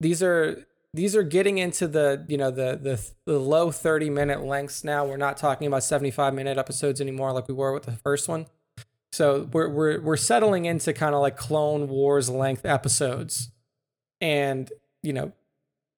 [0.00, 4.42] these are these are getting into the you know the the the low 30 minute
[4.42, 5.06] lengths now.
[5.06, 8.46] We're not talking about 75 minute episodes anymore like we were with the first one.
[9.12, 13.50] So we're we're we're settling into kind of like Clone Wars length episodes,
[14.20, 14.70] and
[15.02, 15.32] you know,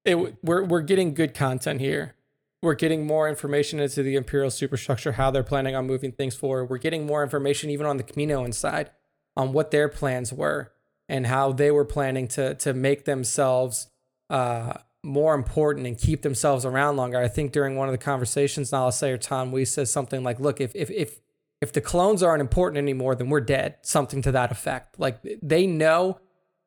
[0.04, 2.14] it we're we're getting good content here
[2.62, 6.66] we're getting more information into the imperial superstructure, how they're planning on moving things forward.
[6.66, 8.90] We're getting more information even on the Kaminoan side
[9.36, 10.72] on what their plans were
[11.08, 13.88] and how they were planning to to make themselves
[14.30, 17.18] uh, more important and keep themselves around longer.
[17.18, 20.40] I think during one of the conversations, Nala Se or Taun We says something like,
[20.40, 21.20] "Look, if if if
[21.60, 24.98] if the clones aren't important anymore, then we're dead." Something to that effect.
[24.98, 26.20] Like they know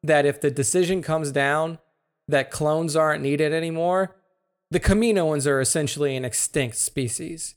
[0.04, 1.80] that if the decision comes down
[2.28, 4.16] that clones aren't needed anymore,
[4.72, 7.56] the Kaminoans are essentially an extinct species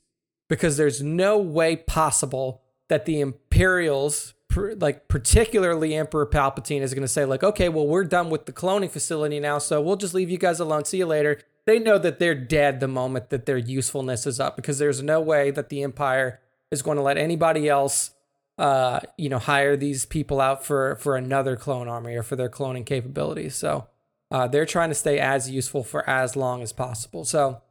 [0.49, 7.07] because there's no way possible that the Imperials, like particularly Emperor Palpatine, is going to
[7.07, 10.29] say like, okay, well we're done with the cloning facility now, so we'll just leave
[10.29, 10.85] you guys alone.
[10.85, 11.39] See you later.
[11.65, 15.19] They know that they're dead the moment that their usefulness is up because there's no
[15.19, 16.39] way that the Empire
[16.71, 18.11] is going to let anybody else,
[18.57, 22.49] uh, you know, hire these people out for for another clone army or for their
[22.49, 23.55] cloning capabilities.
[23.55, 23.87] So
[24.31, 27.25] uh, they're trying to stay as useful for as long as possible.
[27.25, 27.61] So,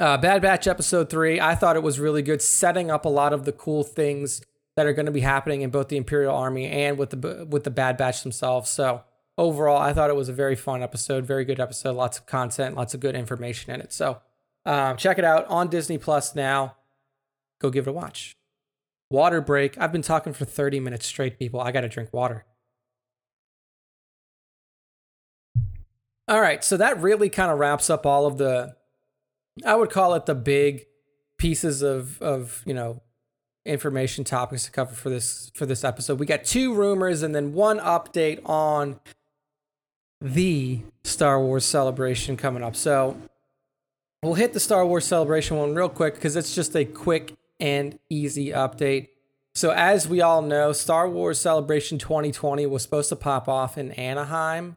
[0.00, 3.32] uh, Bad Batch episode three, I thought it was really good, setting up a lot
[3.32, 4.42] of the cool things
[4.76, 7.64] that are going to be happening in both the Imperial Army and with the with
[7.64, 8.70] the Bad Batch themselves.
[8.70, 9.02] So
[9.38, 12.76] overall, I thought it was a very fun episode, very good episode, lots of content,
[12.76, 13.92] lots of good information in it.
[13.92, 14.20] So
[14.66, 16.76] um, check it out on Disney Plus now.
[17.60, 18.36] Go give it a watch.
[19.10, 19.78] Water break.
[19.78, 21.60] I've been talking for 30 minutes straight, people.
[21.60, 22.44] I got to drink water.
[26.26, 28.74] All right, so that really kind of wraps up all of the
[29.64, 30.86] I would call it the big
[31.38, 33.02] pieces of of, you know,
[33.64, 36.18] information topics to cover for this for this episode.
[36.18, 39.00] We got two rumors and then one update on
[40.20, 42.76] the Star Wars celebration coming up.
[42.76, 43.16] So,
[44.22, 47.98] we'll hit the Star Wars celebration one real quick cuz it's just a quick and
[48.10, 49.08] easy update.
[49.54, 53.92] So, as we all know, Star Wars Celebration 2020 was supposed to pop off in
[53.92, 54.76] Anaheim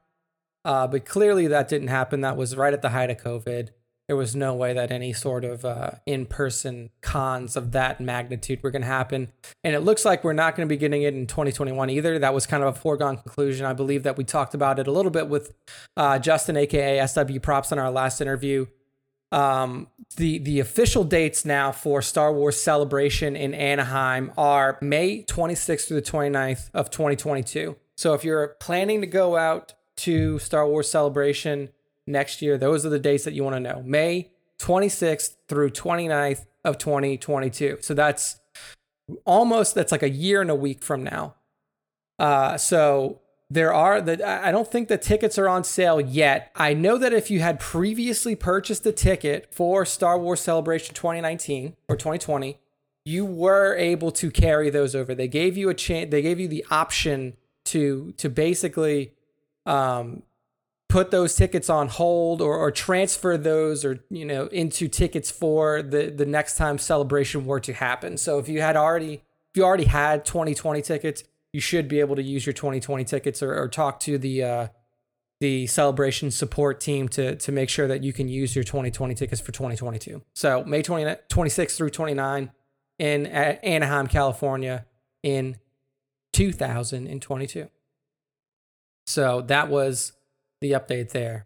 [0.68, 2.20] uh, but clearly that didn't happen.
[2.20, 3.70] That was right at the height of COVID.
[4.08, 8.64] There was no way that any sort of uh, in person cons of that magnitude
[8.64, 9.34] were going to happen.
[9.66, 12.18] And it looks like we're not going to be getting it in 2021 either.
[12.18, 13.66] That was kind of a foregone conclusion.
[13.66, 15.54] I believe that we talked about it a little bit with
[15.98, 18.68] uh, Justin, aka SW Props, on our last interview.
[19.34, 25.88] Um, the the official dates now for Star Wars Celebration in Anaheim are May 26th
[25.88, 27.76] through the 29th of 2022.
[27.96, 31.70] So if you're planning to go out to Star Wars Celebration
[32.08, 33.84] next year, those are the dates that you want to know.
[33.86, 37.80] May 26th through 29th of 2022.
[37.82, 38.40] So that's
[39.26, 41.36] almost that's like a year and a week from now.
[42.20, 46.52] Uh, so there are that I don't think the tickets are on sale yet.
[46.56, 51.76] I know that if you had previously purchased a ticket for Star Wars Celebration 2019
[51.88, 52.58] or 2020,
[53.06, 55.16] you were able to carry those over.
[55.16, 56.12] They gave you a chance.
[56.12, 59.14] They gave you the option to to basically
[59.66, 60.24] um,
[60.90, 65.82] put those tickets on hold or, or transfer those or you know into tickets for
[65.82, 68.18] the the next time celebration were to happen.
[68.18, 71.24] So if you had already if you already had 2020 tickets,
[71.54, 74.68] you should be able to use your 2020 tickets or, or talk to the uh,
[75.40, 79.42] the celebration support team to to make sure that you can use your 2020 tickets
[79.42, 80.22] for 2022.
[80.34, 82.52] So May 20, 26 through 29
[83.00, 84.86] in Anaheim, California
[85.22, 85.58] in
[86.34, 87.70] 2022.
[89.06, 90.14] So that was
[90.62, 91.46] the update there.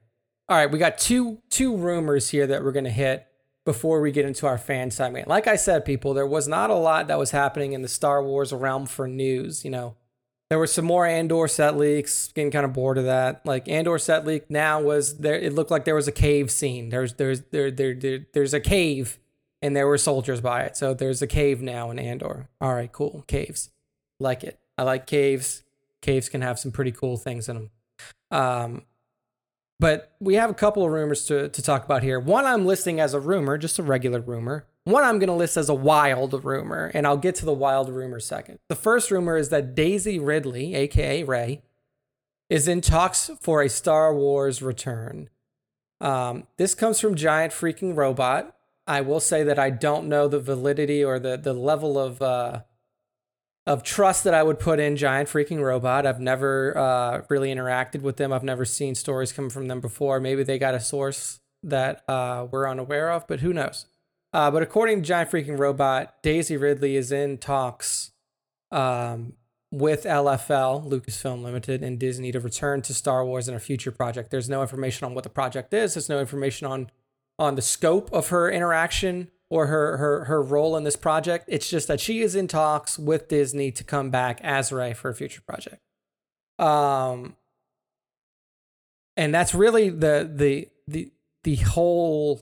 [0.50, 3.26] All right, we got two two rumors here that we're going to hit
[3.66, 5.28] before we get into our fan segment.
[5.28, 8.24] Like I said, people, there was not a lot that was happening in the Star
[8.24, 9.64] Wars realm for news.
[9.64, 9.96] You know,
[10.50, 12.32] there were some more Andor set leaks.
[12.34, 13.46] Getting kind of bored of that.
[13.46, 15.36] Like Andor set leak now was there.
[15.36, 16.90] It looked like there was a cave scene.
[16.90, 19.20] There's there's there there, there there's a cave
[19.62, 20.76] and there were soldiers by it.
[20.76, 22.50] So there's a cave now in Andor.
[22.60, 23.24] All right, cool.
[23.28, 23.70] Caves,
[24.20, 24.60] like it.
[24.78, 25.64] I like caves
[26.02, 27.70] caves can have some pretty cool things in them.
[28.32, 28.82] Um,
[29.82, 32.20] but we have a couple of rumors to, to talk about here.
[32.20, 34.68] One I'm listing as a rumor, just a regular rumor.
[34.84, 37.90] One I'm going to list as a wild rumor, and I'll get to the wild
[37.90, 38.60] rumor second.
[38.70, 41.64] The first rumor is that Daisy Ridley, aka Rey,
[42.48, 45.32] is in talks for a Star Wars return.
[46.00, 48.56] Um, this comes from Giant Freaking Robot.
[48.86, 52.62] I will say that I don't know the validity or the the level of uh,
[53.68, 56.06] of trust that I would put in Giant Freaking Robot.
[56.06, 58.34] I've never uh, really interacted with them.
[58.34, 60.20] I've never seen stories come from them before.
[60.20, 63.86] Maybe they got a source that uh, we're unaware of, but who knows?
[64.34, 68.12] Uh, but according to Giant Freaking Robot, Daisy Ridley is in talks
[68.72, 69.34] um,
[69.70, 74.32] with LFL, Lucasfilm Limited, and Disney to return to Star Wars in a future project.
[74.32, 75.94] There's no information on what the project is.
[75.94, 76.90] There's no information on
[77.40, 81.46] on the scope of her interaction or her her her role in this project.
[81.50, 85.10] It's just that she is in talks with Disney to come back as Rey for
[85.10, 85.82] a future project.
[86.58, 87.36] Um
[89.18, 91.12] and that's really the the the
[91.44, 92.42] the whole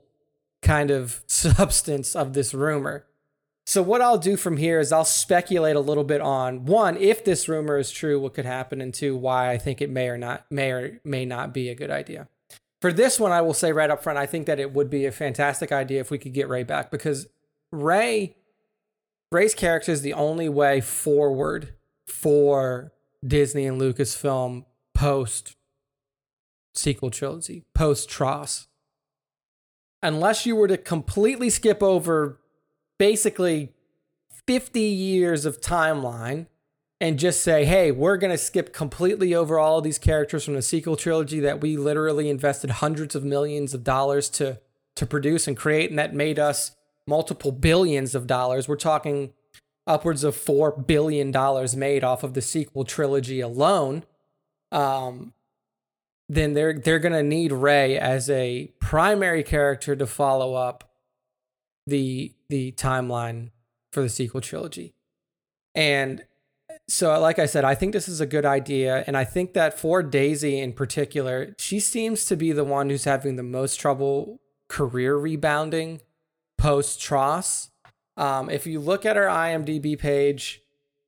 [0.61, 3.07] kind of substance of this rumor.
[3.65, 7.23] So what I'll do from here is I'll speculate a little bit on one, if
[7.23, 10.17] this rumor is true, what could happen, and two, why I think it may or
[10.17, 12.27] not may or may not be a good idea
[12.81, 15.05] for this one, I will say right up front, I think that it would be
[15.05, 17.27] a fantastic idea if we could get Rey back because
[17.71, 18.35] Rey,
[19.31, 21.73] Rey's character is the only way forward
[22.07, 22.93] for
[23.25, 25.55] Disney and Lucasfilm post
[26.73, 28.67] sequel trilogy, post TROS.
[30.01, 32.39] Unless you were to completely skip over
[32.97, 33.73] basically
[34.47, 36.47] 50 years of timeline
[37.01, 40.61] and just say, hey, we're going to skip completely over all these characters from the
[40.61, 44.59] sequel trilogy that we literally invested hundreds of millions of dollars to
[44.95, 46.75] to produce and create, and that made us
[47.07, 48.67] multiple billions of dollars.
[48.67, 49.31] We're talking
[49.87, 54.03] upwards of four billion dollars made off of the sequel trilogy alone.
[54.73, 55.33] Um,
[56.27, 60.91] then they're they're gonna need Rey as a primary character to follow up
[61.87, 63.51] the the timeline
[63.91, 64.93] for the sequel trilogy.
[65.73, 66.25] And
[66.89, 69.03] so, like I said, I think this is a good idea.
[69.05, 73.03] And I think that for Daisy in particular, she seems to be the one who's
[73.03, 76.01] having the most trouble career rebounding
[76.57, 77.69] post TROS.
[78.17, 80.61] Um, if you look at her IMDb page,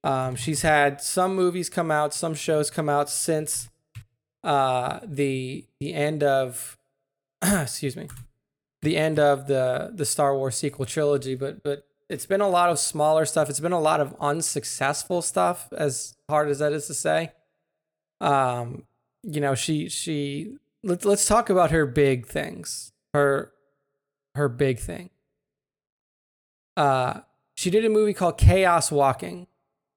[0.03, 3.69] um, she's had some movies come out, some shows come out since
[4.43, 6.77] uh, the the end of
[7.41, 8.07] excuse me,
[8.81, 11.35] the end of the the Star Wars sequel trilogy.
[11.35, 13.49] But but it's been a lot of smaller stuff.
[13.49, 17.31] It's been a lot of unsuccessful stuff, as hard as that is to say.
[18.19, 18.83] Um,
[19.23, 22.91] you know, she she let's let's talk about her big things.
[23.13, 23.53] Her
[24.35, 25.09] her big thing.
[26.75, 27.21] Uh,
[27.55, 29.47] she did a movie called Chaos Walking,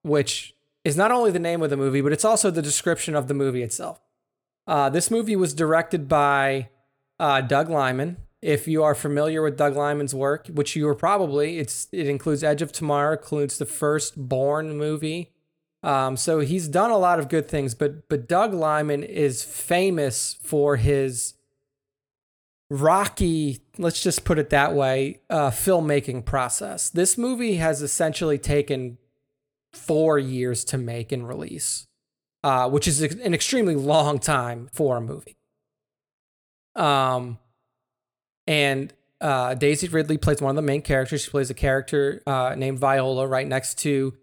[0.03, 0.55] which
[0.85, 3.35] is not only the name of the movie, but it's also the description of the
[3.35, 4.01] movie itself.
[4.67, 6.69] Uh, this movie was directed by
[7.19, 8.19] uh, Doug Liman.
[8.45, 12.45] If you are familiar with Doug Liman's work, which you are probably, it's it includes
[12.45, 15.33] Edge of Tomorrow, includes the first Bourne movie.
[15.83, 20.37] Um, so he's done a lot of good things, but but Doug Liman is famous
[20.43, 21.33] for his
[22.69, 26.91] rocky, let's just put it that way, uh, filmmaking process.
[26.91, 28.99] This movie has essentially taken
[29.73, 31.87] four years to make and release,
[32.43, 35.39] uh, which is an extremely long time for a movie.
[36.77, 37.39] Um,
[38.47, 41.23] and uh, Daisy Ridley plays one of the main characters.
[41.23, 44.15] She plays a character uh, named Viola right next to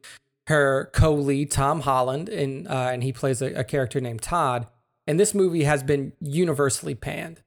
[0.47, 4.67] her co-lead Tom Holland, and uh, and he plays a, a, character named Todd.
[5.07, 7.41] And this movie has been universally panned.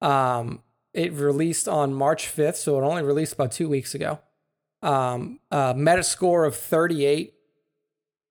[0.00, 0.62] Um,
[0.94, 4.20] it released on March 5th, so it only released about two weeks ago.
[4.82, 7.34] Um, uh, Metascore of 38,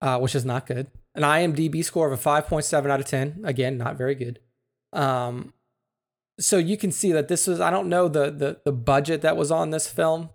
[0.02, 0.88] uh, which is not good.
[1.14, 3.42] An IMDb score of a 5.7 out of 10.
[3.44, 4.40] Again, not very good.
[4.92, 5.52] Um,
[6.40, 9.36] so you can see that this was I don't know the the the budget that
[9.36, 10.30] was on this film.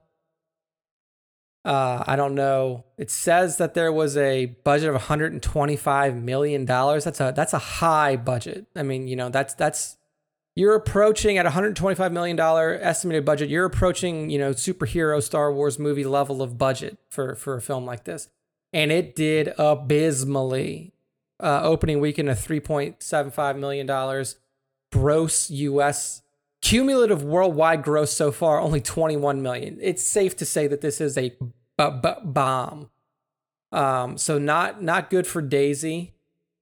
[1.66, 2.84] Uh, I don't know.
[2.98, 7.06] It says that there was a budget of 125 million dollars.
[7.06, 8.66] That's a that's a high budget.
[8.76, 9.96] I mean, you know, that's that's
[10.56, 13.50] you're approaching at 125 million dollar estimated budget.
[13.50, 17.86] You're approaching, you know, superhero Star Wars movie level of budget for for a film
[17.86, 18.28] like this,
[18.74, 20.90] and it did abysmally.
[21.40, 24.38] Uh, opening weekend of 3.75 million dollars
[24.94, 26.22] gross US
[26.62, 29.80] cumulative worldwide gross so far only 21 million.
[29.82, 32.92] It's safe to say that this is a b- b- bomb.
[33.72, 36.14] Um, so not not good for Daisy.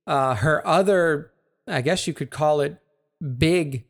[0.07, 1.31] Uh, her other,
[1.67, 2.77] I guess you could call it
[3.37, 3.83] big,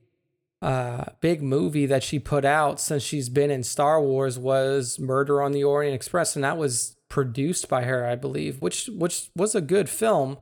[0.62, 5.40] uh, big movie that she put out since she's been in Star Wars was Murder
[5.42, 9.54] on the Orient Express, and that was produced by her, I believe, which which was
[9.54, 10.40] a good film.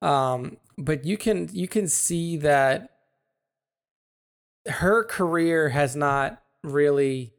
[0.00, 2.95] Um, but you can you can see that
[4.68, 7.32] her career has not really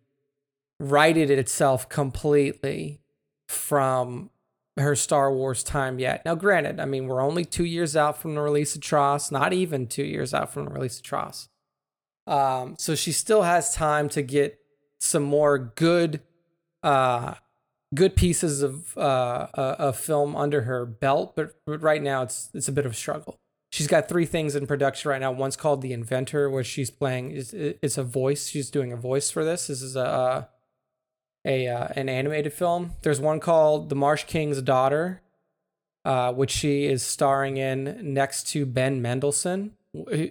[0.79, 3.01] righted itself completely
[3.47, 4.29] from
[4.77, 6.23] her Star Wars time yet.
[6.23, 9.53] Now, granted, I mean, we're only two years out from the release of TROS, not
[9.53, 11.49] even two years out from the release of TROS.
[12.27, 14.59] Um, so she still has time to get
[14.99, 16.21] some more good,
[16.83, 17.35] uh,
[17.95, 22.67] good pieces of uh, uh, film under her belt, but, but right now it's it's
[22.67, 23.39] a bit of a struggle
[23.77, 25.31] she's got three things in production right now.
[25.31, 28.47] One's called The Inventor, where she's playing is it's a voice.
[28.47, 29.67] She's doing a voice for this.
[29.67, 30.49] This is a
[31.45, 32.93] a uh, an animated film.
[33.03, 35.21] There's one called The Marsh King's Daughter,
[36.03, 39.73] uh, which she is starring in next to Ben Mendelsohn.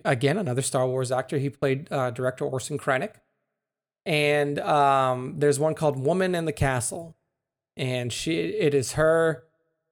[0.05, 1.39] Again, another Star Wars actor.
[1.39, 3.15] He played uh, director Orson Krennic.
[4.05, 7.17] And um, there's one called Woman in the Castle,
[7.77, 9.45] and she it is her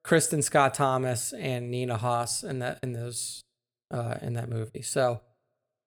[0.05, 3.44] Kristin Scott Thomas and Nina Hoss in that in those
[3.95, 4.81] uh, in that movie.
[4.81, 5.21] So,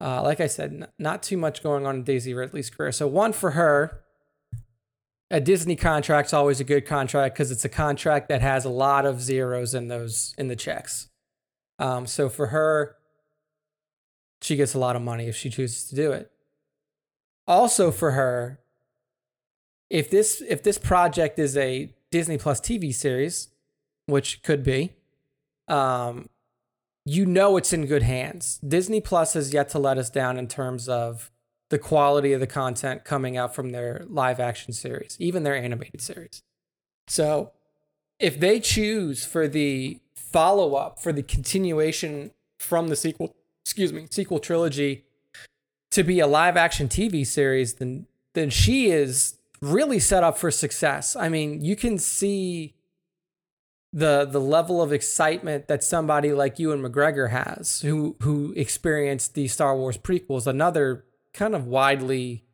[0.00, 2.90] uh, like I said, n- not too much going on in Daisy Ridley's career.
[2.92, 4.00] So one for her.
[5.30, 9.04] A Disney contract's always a good contract because it's a contract that has a lot
[9.04, 11.10] of zeros in those in the checks.
[11.78, 12.96] Um, so for her,
[14.40, 16.30] she gets a lot of money if she chooses to do it.
[17.46, 18.60] Also for her,
[19.90, 23.48] if this if this project is a Disney Plus TV series,
[24.06, 24.94] which could be,
[25.68, 26.30] um,
[27.08, 28.58] you know it's in good hands.
[28.58, 31.30] Disney Plus has yet to let us down in terms of
[31.70, 36.02] the quality of the content coming out from their live action series, even their animated
[36.02, 36.42] series.
[37.06, 37.52] So,
[38.18, 43.34] if they choose for the follow up, for the continuation from the sequel,
[43.64, 45.04] excuse me, sequel trilogy
[45.92, 50.50] to be a live action TV series, then then she is really set up for
[50.50, 51.16] success.
[51.16, 52.74] I mean, you can see
[53.92, 59.48] the the level of excitement that somebody like Ewan McGregor has, who who experienced the
[59.48, 62.44] Star Wars prequels, another kind of widely,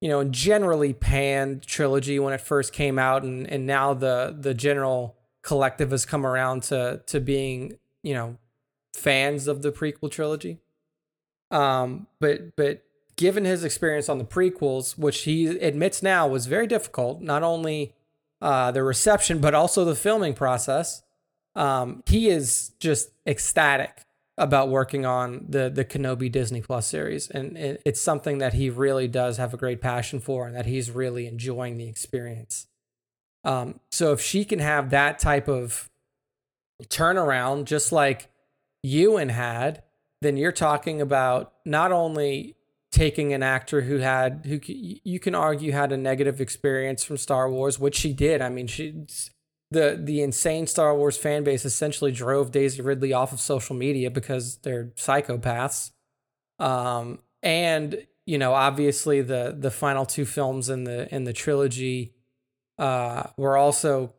[0.00, 4.52] you know, generally panned trilogy when it first came out, and and now the the
[4.52, 8.36] general collective has come around to to being, you know,
[8.94, 10.58] fans of the prequel trilogy.
[11.50, 12.82] Um, but but
[13.16, 17.94] given his experience on the prequels, which he admits now was very difficult, not only
[18.40, 21.02] uh, the reception but also the filming process,
[21.54, 24.04] um, he is just ecstatic
[24.38, 28.68] about working on the the Kenobi Disney Plus series, and it, it's something that he
[28.68, 32.66] really does have a great passion for, and that he's really enjoying the experience.
[33.44, 35.88] Um, so if she can have that type of
[36.84, 38.28] turnaround, just like
[38.82, 39.82] Ewan had,
[40.20, 42.55] then you're talking about not only
[42.96, 47.50] taking an actor who had who you can argue had a negative experience from Star
[47.50, 48.40] Wars, which she did.
[48.40, 48.94] I mean, she
[49.70, 54.10] the the insane Star Wars fan base essentially drove Daisy Ridley off of social media
[54.10, 55.90] because they're psychopaths.
[56.58, 62.14] Um, and you know, obviously the the final two films in the in the trilogy
[62.78, 64.14] uh, were also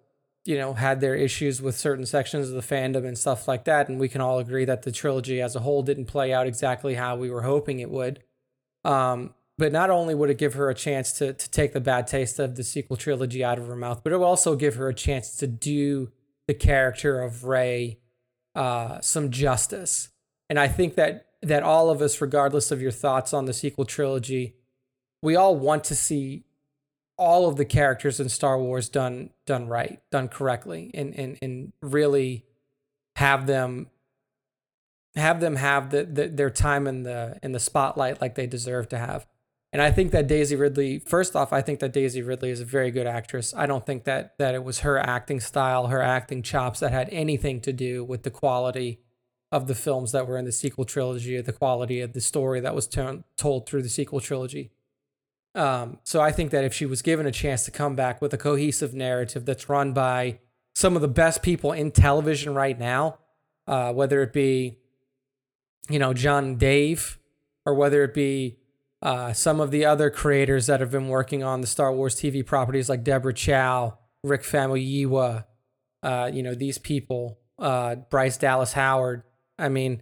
[0.46, 3.90] you know had their issues with certain sections of the fandom and stuff like that
[3.90, 6.94] and we can all agree that the trilogy as a whole didn't play out exactly
[6.94, 8.24] how we were hoping it would
[8.88, 12.08] um, but not only would it give her a chance to to take the bad
[12.08, 14.88] taste of the sequel trilogy out of her mouth, but it will also give her
[14.88, 16.12] a chance to do
[16.48, 18.00] the character of Rey
[18.56, 20.10] uh, some justice.
[20.50, 23.86] And I think that that all of us, regardless of your thoughts on the sequel
[23.86, 24.56] trilogy,
[25.22, 26.46] we all want to see
[27.18, 31.74] all of the characters in Star Wars done done right, done correctly, and and and
[31.82, 32.46] really
[33.18, 33.88] have them
[35.18, 38.90] have them have the, the, their time in the in the spotlight like they deserve
[38.90, 39.26] to have.
[39.74, 42.66] And I think that Daisy Ridley, first off, I think that Daisy Ridley is a
[42.66, 43.54] very good actress.
[43.56, 47.10] I don't think that that it was her acting style, her acting chops that had
[47.12, 49.00] anything to do with the quality
[49.52, 52.60] of the films that were in the sequel trilogy or the quality of the story
[52.60, 54.72] that was t- told through the sequel trilogy.
[55.56, 58.34] Um, so I think that if she was given a chance to come back with
[58.34, 60.40] a cohesive narrative that's run by
[60.76, 63.18] some of the best people in television right now,
[63.66, 64.78] uh, whether it be,
[65.90, 67.20] you know, John Dave,
[67.66, 68.58] or whether it be
[69.02, 72.46] uh, some of the other creators that have been working on the Star Wars TV
[72.46, 75.46] properties, like Deborah Chow, Rick Famuyiwa,
[76.04, 79.24] uh, you know, these people, uh, Bryce Dallas Howard.
[79.60, 80.02] I mean,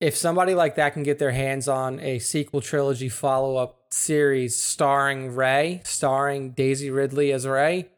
[0.00, 4.60] if somebody like that can get their hands on a sequel trilogy follow up series
[4.60, 7.90] starring Rey, starring Daisy Ridley as Rey,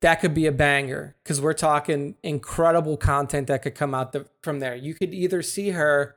[0.00, 4.26] that could be a banger because we're talking incredible content that could come out the,
[4.42, 4.74] from there.
[4.74, 6.16] You could either see her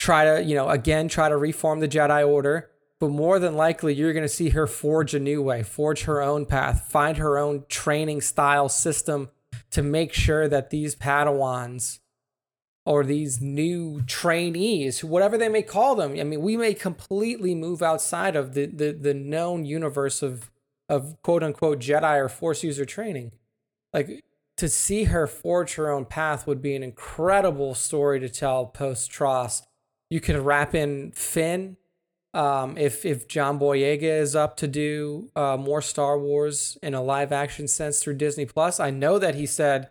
[0.00, 3.94] try to, you know, again, try to reform the Jedi Order, but more than likely,
[3.94, 7.38] you're going to see her forge a new way, forge her own path, find her
[7.38, 9.28] own training style system
[9.70, 12.00] to make sure that these Padawans
[12.86, 17.82] or these new trainees, whatever they may call them, I mean, we may completely move
[17.82, 20.50] outside of the, the, the known universe of,
[20.88, 23.32] of quote unquote Jedi or Force user training.
[23.92, 24.24] Like,
[24.56, 29.10] to see her forge her own path would be an incredible story to tell post
[29.10, 29.62] TROS
[30.10, 31.76] you could wrap in Finn.
[32.32, 37.02] Um, if if John Boyega is up to do uh, more Star Wars in a
[37.02, 39.90] live action sense through Disney Plus, I know that he said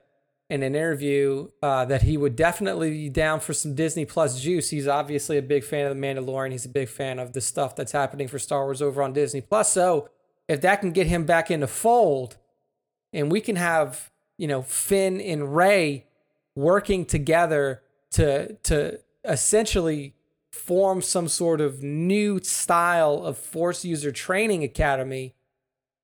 [0.50, 4.70] in an interview uh, that he would definitely be down for some Disney Plus juice.
[4.70, 6.52] He's obviously a big fan of The Mandalorian.
[6.52, 9.42] He's a big fan of the stuff that's happening for Star Wars over on Disney
[9.42, 9.72] Plus.
[9.72, 10.10] So
[10.48, 12.38] if that can get him back into fold,
[13.14, 16.06] and we can have you know Finn and Rey
[16.56, 20.16] working together to to essentially
[20.52, 25.36] form some sort of new style of force user training academy,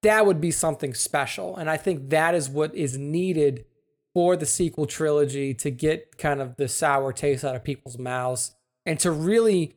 [0.03, 1.55] that would be something special.
[1.55, 3.65] And I think that is what is needed
[4.13, 8.55] for the sequel trilogy to get kind of the sour taste out of people's mouths
[8.85, 9.75] and to really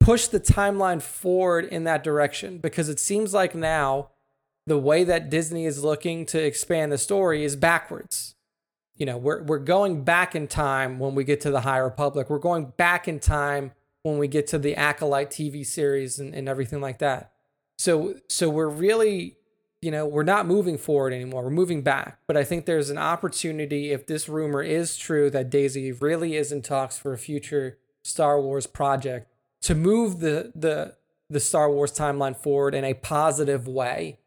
[0.00, 4.10] push the timeline forward in that direction because it seems like now
[4.66, 8.34] the way that Disney is looking to expand the story is backwards
[8.98, 12.28] you know we're we're going back in time when we get to the high republic.
[12.28, 13.72] We're going back in time
[14.02, 17.32] when we get to the acolyte tv series and, and everything like that.
[17.78, 19.36] So so we're really
[19.80, 21.44] you know we're not moving forward anymore.
[21.44, 22.18] We're moving back.
[22.26, 26.50] But i think there's an opportunity if this rumor is true that daisy Ridley is
[26.50, 29.32] in talks for a future star wars project
[29.62, 30.96] to move the the
[31.30, 34.18] the star wars timeline forward in a positive way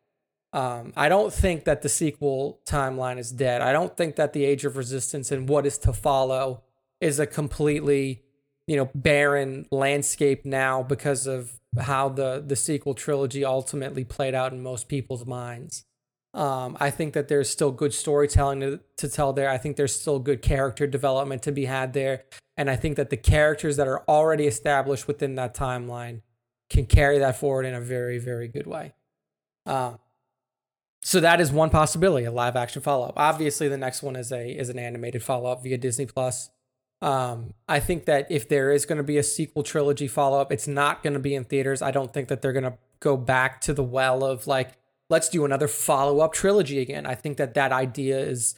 [0.54, 3.62] um, I don't think that the sequel timeline is dead.
[3.62, 6.64] I don't think that the Age of Resistance and what is to follow
[7.00, 8.24] is a completely,
[8.68, 14.52] you know, barren landscape now because of how the the sequel trilogy ultimately played out
[14.52, 15.86] in most people's minds.
[16.34, 19.50] Um, I think that there's still good storytelling to, to tell there.
[19.50, 22.24] I think there's still good character development to be had there.
[22.56, 26.22] And I think that the characters that are already established within that timeline
[26.70, 28.94] can carry that forward in a very, very good way.
[29.66, 30.00] Um,
[31.04, 33.14] so that is one possibility, a live action follow up.
[33.18, 36.50] Obviously, the next one is a is an animated follow up via Disney Plus.
[37.02, 40.52] Um, I think that if there is going to be a sequel trilogy follow up,
[40.52, 41.82] it's not going to be in theaters.
[41.82, 44.74] I don't think that they're going to go back to the well of like,
[45.10, 47.08] let's do another follow up trilogy again.
[47.08, 48.56] I think that that idea is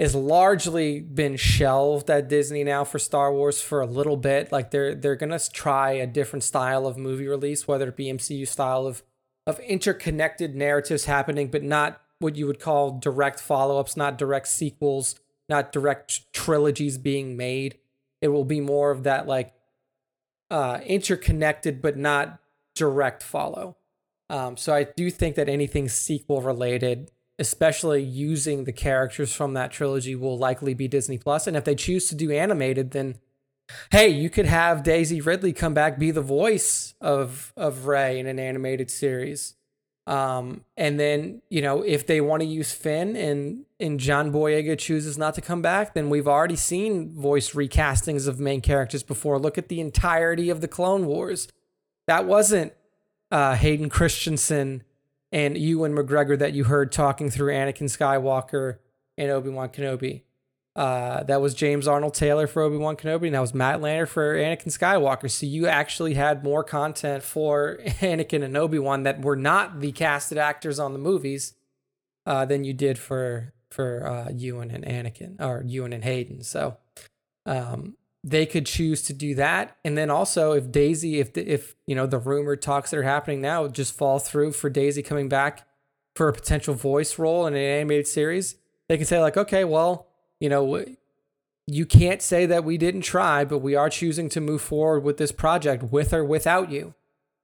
[0.00, 4.50] is largely been shelved at Disney now for Star Wars for a little bit.
[4.50, 8.48] Like they're they're gonna try a different style of movie release, whether it be MCU
[8.48, 9.04] style of
[9.46, 14.48] of interconnected narratives happening, but not what you would call direct follow ups, not direct
[14.48, 15.16] sequels,
[15.48, 17.78] not direct trilogies being made.
[18.22, 19.52] It will be more of that like
[20.50, 22.38] uh, interconnected, but not
[22.74, 23.76] direct follow.
[24.30, 29.70] Um, so I do think that anything sequel related, especially using the characters from that
[29.70, 31.46] trilogy, will likely be Disney Plus.
[31.46, 33.16] And if they choose to do animated, then
[33.90, 38.26] hey, you could have Daisy Ridley come back, be the voice of of Rey in
[38.26, 39.54] an animated series.
[40.06, 44.78] Um, and then you know if they want to use Finn and and John Boyega
[44.78, 49.38] chooses not to come back, then we've already seen voice recastings of main characters before.
[49.38, 51.48] Look at the entirety of the Clone Wars.
[52.06, 52.74] That wasn't
[53.30, 54.82] uh, Hayden Christensen
[55.32, 58.78] and Ewan McGregor that you heard talking through Anakin Skywalker
[59.16, 60.22] and Obi Wan Kenobi.
[60.76, 64.08] Uh, that was James Arnold Taylor for Obi Wan Kenobi, and that was Matt Lanter
[64.08, 65.30] for Anakin Skywalker.
[65.30, 69.92] So you actually had more content for Anakin and Obi Wan that were not the
[69.92, 71.54] casted actors on the movies
[72.26, 76.42] uh, than you did for for uh, Ewan and Anakin or Ewan and Hayden.
[76.42, 76.76] So
[77.46, 81.76] um, they could choose to do that, and then also if Daisy, if the, if
[81.86, 85.28] you know the rumored talks that are happening now just fall through for Daisy coming
[85.28, 85.68] back
[86.16, 88.56] for a potential voice role in an animated series,
[88.88, 90.08] they can say like, okay, well
[90.40, 90.84] you know,
[91.66, 95.16] you can't say that we didn't try, but we are choosing to move forward with
[95.16, 96.94] this project with or without you,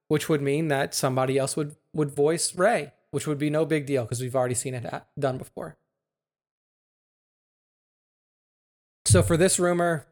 [0.07, 3.85] which would mean that somebody else would would voice Rey, which would be no big
[3.85, 5.77] deal because we've already seen it done before.
[9.05, 10.05] So for this rumor,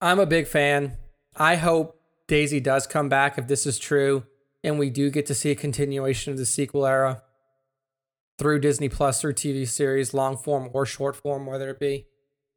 [0.00, 0.96] I'm a big fan.
[1.36, 4.24] I hope Daisy does come back if this is true
[4.64, 7.22] and we do get to see a continuation of the sequel era
[8.38, 12.06] through Disney Plus, through TV series, long form or short form, whether it be.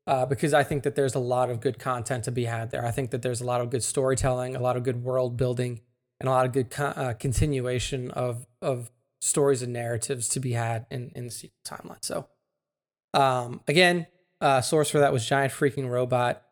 [0.08, 2.86] Uh, because I think that there's a lot of good content to be had there.
[2.86, 5.82] I think that there's a lot of good storytelling, a lot of good world building,
[6.20, 10.86] and a lot of good uh, continuation of of stories and narratives to be had
[10.90, 12.04] in in the sequel timeline.
[12.04, 12.28] So,
[13.14, 14.08] um, again,
[14.42, 16.44] uh, source for that was Giant Freaking Robot.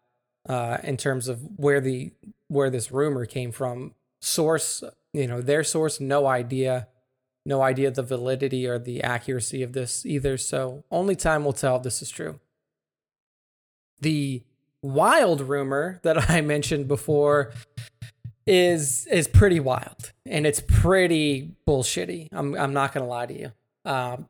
[0.47, 2.13] Uh, in terms of where the
[2.47, 6.87] where this rumor came from, source, you know, their source, no idea
[7.45, 10.37] no idea the validity or the accuracy of this either.
[10.37, 12.39] So only time will tell if this is true.
[14.01, 14.43] The
[14.81, 17.53] wild rumor that I mentioned before
[18.45, 22.29] is is pretty wild and it's pretty bullshitty.
[22.31, 23.51] I'm I'm not gonna lie to you.
[23.85, 24.27] Um,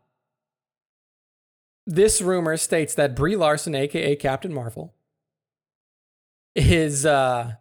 [1.85, 4.93] this rumor states that Brie Larson, aka Captain Marvel,
[6.55, 7.53] is uh,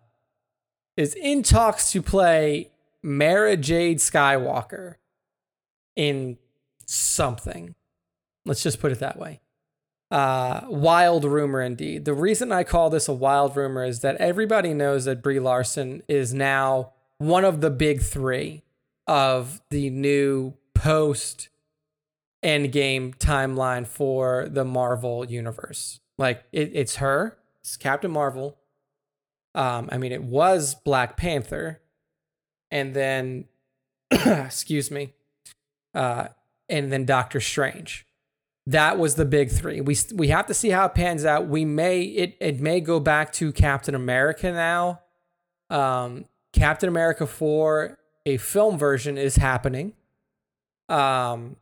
[0.96, 2.70] is in talks to play
[3.02, 4.96] Mara Jade Skywalker
[5.98, 6.38] in
[6.86, 7.74] something.
[8.46, 9.40] Let's just put it that way.
[10.10, 12.06] Uh, wild rumor indeed.
[12.06, 16.02] The reason I call this a wild rumor is that everybody knows that Brie Larson
[16.08, 18.62] is now one of the big three
[19.06, 21.48] of the new post
[22.42, 26.00] Endgame timeline for the Marvel universe.
[26.16, 28.56] Like it, it's her, it's Captain Marvel.
[29.54, 31.80] Um, I mean, it was Black Panther,
[32.70, 33.46] and then,
[34.10, 35.14] excuse me,
[35.98, 36.28] uh,
[36.68, 38.06] and then Doctor Strange.
[38.66, 39.80] That was the big three.
[39.80, 41.48] We we have to see how it pans out.
[41.48, 45.00] We may it it may go back to Captain America now.
[45.70, 49.94] Um, Captain America four, a film version is happening.
[50.88, 51.56] Um,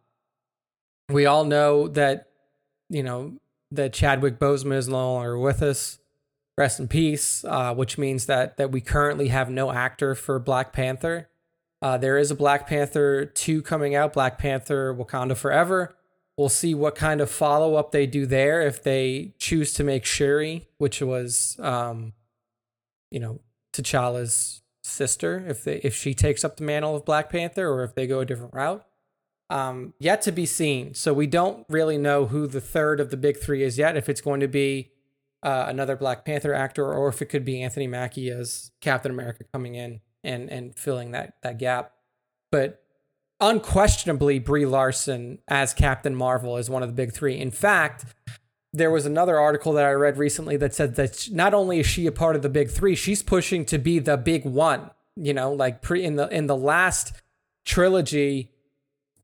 [1.08, 2.28] we all know that
[2.90, 3.38] you know
[3.70, 5.98] that Chadwick Boseman is no longer with us.
[6.58, 7.44] Rest in peace.
[7.44, 11.28] Uh, which means that that we currently have no actor for Black Panther.
[11.82, 15.96] Uh, there is a Black Panther 2 coming out, Black Panther Wakanda Forever.
[16.36, 20.04] We'll see what kind of follow up they do there if they choose to make
[20.04, 22.12] Shuri, which was, um,
[23.10, 23.40] you know,
[23.72, 27.94] T'Challa's sister, if they if she takes up the mantle of Black Panther, or if
[27.94, 28.84] they go a different route.
[29.48, 30.94] Um, yet to be seen.
[30.94, 33.96] So we don't really know who the third of the big three is yet.
[33.96, 34.90] If it's going to be
[35.42, 39.44] uh, another Black Panther actor, or if it could be Anthony Mackie as Captain America
[39.52, 41.92] coming in and and filling that that gap.
[42.50, 42.82] But
[43.40, 47.38] unquestionably, Brie Larson as Captain Marvel is one of the big three.
[47.38, 48.04] In fact,
[48.72, 52.06] there was another article that I read recently that said that not only is she
[52.06, 54.90] a part of the big three, she's pushing to be the big one.
[55.16, 57.12] You know, like pre in the in the last
[57.64, 58.50] trilogy,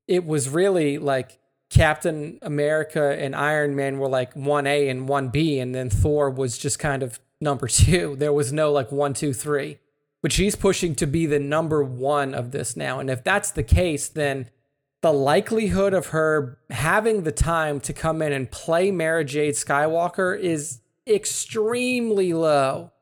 [0.09, 1.39] it was really like
[1.69, 6.31] Captain America and Iron Man were like one A and one B, and then Thor
[6.31, 8.17] was just kind of number two.
[8.17, 9.79] There was no like one, two, three.
[10.23, 13.01] But she's pushing to be the number one of this now.
[13.01, 14.49] And if that's the case, then
[15.03, 20.39] the likelihood of her having the time to come in and play Mara Jade Skywalker
[20.39, 22.93] is extremely low.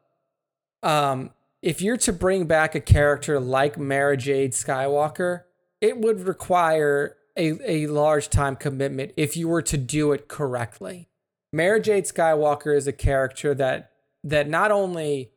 [0.83, 5.43] Um, if you're to bring back a character like Mara Jade Skywalker,
[5.83, 11.09] it would require a, a large time commitment if you were to do it correctly.
[11.53, 13.91] Mara Jade Skywalker is a character that
[14.23, 15.33] that not only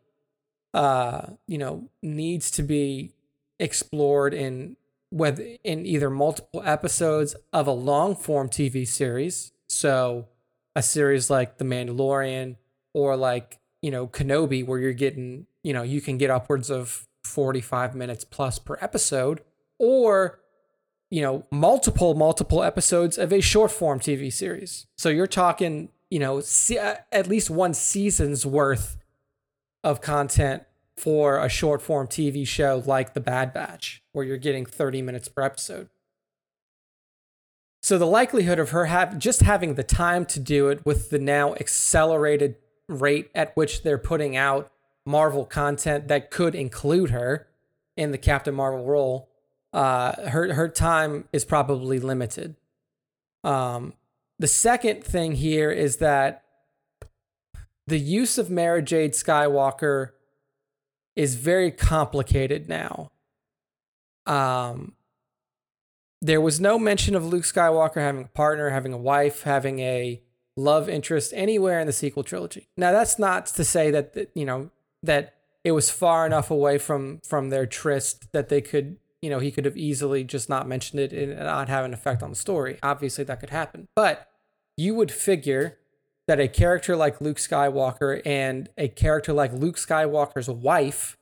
[0.74, 3.14] uh, you know needs to be
[3.60, 4.76] explored in
[5.10, 10.28] whether in either multiple episodes of a long form TV series, so
[10.76, 12.56] a series like The Mandalorian
[12.94, 17.08] or like you know Kenobi, where you're getting you know you can get upwards of
[17.24, 19.42] 45 minutes plus per episode,
[19.78, 20.40] or
[21.12, 24.88] you know multiple multiple episodes of a short form TV series.
[24.98, 28.98] So you're talking you know see, uh, at least one season's worth
[29.84, 30.64] of content
[30.96, 35.28] for a short form TV show like The Bad Batch, where you're getting 30 minutes
[35.28, 35.90] per episode.
[37.82, 41.20] So the likelihood of her have just having the time to do it with the
[41.20, 42.56] now accelerated
[42.88, 44.72] rate at which they're putting out
[45.06, 47.48] Marvel content that could include her
[47.98, 49.30] in the Captain Marvel role,
[49.74, 52.56] uh, her her time is probably limited.
[53.44, 53.94] Um,
[54.40, 56.43] the second thing here is that
[57.88, 60.12] the use of Mara Jade Skywalker
[61.16, 63.12] is very complicated now.
[64.26, 64.94] Um,
[66.22, 70.22] there was no mention of Luke Skywalker having a partner, having a wife, having a
[70.56, 72.70] love interest anywhere in the sequel trilogy.
[72.78, 74.70] Now that's not to say that you know
[75.02, 79.40] that it was far enough away from from their tryst that they could you know
[79.40, 82.36] he could have easily just not mentioned it and not have an effect on the
[82.36, 82.80] story.
[82.82, 84.30] Obviously that could happen, but
[84.78, 85.78] you would figure
[86.28, 91.18] that a character like Luke Skywalker and a character like Luke Skywalker's wife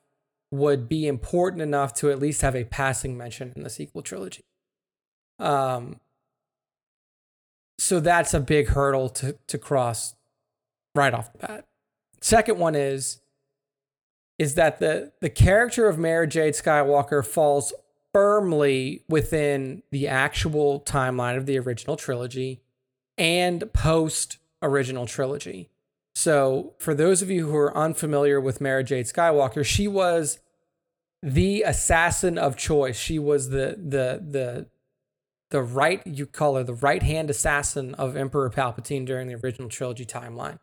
[0.51, 4.43] would be important enough to at least have a passing mention in the sequel trilogy.
[5.39, 5.99] Um,
[7.79, 10.13] so that's a big hurdle to, to cross
[10.93, 11.65] right off the bat.
[12.21, 13.19] Second one is
[14.37, 17.73] is that the the character of Mara Jade Skywalker falls
[18.13, 22.61] firmly within the actual timeline of the original trilogy
[23.17, 25.69] and post original trilogy.
[26.13, 30.39] So, for those of you who are unfamiliar with Mara Jade Skywalker, she was
[31.23, 32.97] the assassin of choice.
[32.97, 34.67] She was the the the
[35.51, 39.69] the right you call her the right hand assassin of Emperor Palpatine during the original
[39.69, 40.59] trilogy timeline.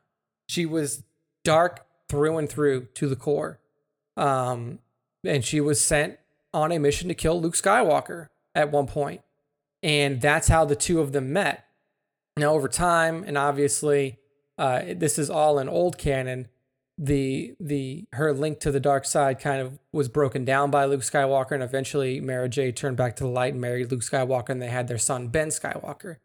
[0.49, 1.05] She was
[1.45, 3.61] dark through and through to the core.
[4.17, 4.81] Um,
[5.25, 6.19] and she was sent
[6.53, 9.19] on a mission to kill Luke Skywalker at one.
[9.83, 11.65] And that's how the two of them met.
[12.39, 14.19] Now, over time, and obviously,
[14.57, 16.49] uh, this is all in old canon.
[16.97, 21.03] The the her link to the dark side kind of was broken down by Luke
[21.03, 24.61] Skywalker, and eventually Mara Jade turned back to the light and married Luke Skywalker, and
[24.61, 26.17] they had their son Ben Skywalker.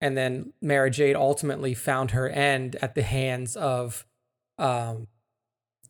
[0.00, 4.06] And then Mara Jade ultimately found her end at the hands of
[4.58, 5.06] um,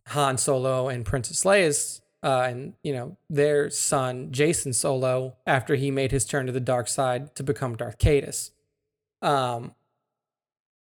[0.08, 5.90] Han Solo and Princess Leia's uh, and you know their son Jacen Solo after he
[5.90, 8.50] made his turn to the dark side to become Darth Caedus.
[9.22, 9.74] Um,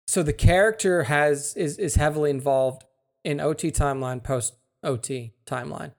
[0.07, 2.83] so the character has is is heavily involved
[3.23, 5.93] in OT timeline, post OT timeline.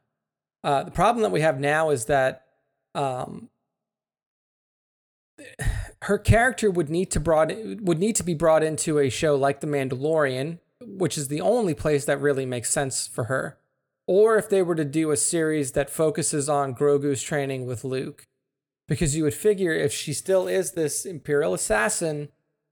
[0.62, 2.45] Uh, the problem that we have now is that
[2.95, 3.49] um,
[6.03, 9.61] her character would need to brought would need to be brought into a show like
[9.61, 13.59] The Mandalorian, which is the only place that really makes sense for her.
[14.07, 18.26] Or if they were to do a series that focuses on Grogu's training with Luke,
[18.87, 22.28] because you would figure if she still is this Imperial assassin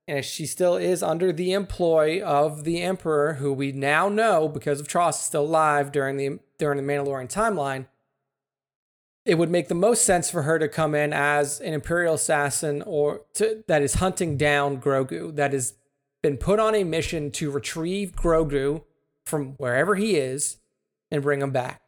[0.08, 4.48] and if she still is under the employ of the Emperor, who we now know
[4.48, 7.86] because of TROS is still alive during the during the Mandalorian timeline,
[9.24, 12.82] it would make the most sense for her to come in as an Imperial assassin
[12.82, 15.74] or to, that is hunting down Grogu, that has
[16.22, 18.82] been put on a mission to retrieve Grogu
[19.24, 20.58] from wherever he is
[21.10, 21.81] and bring him back.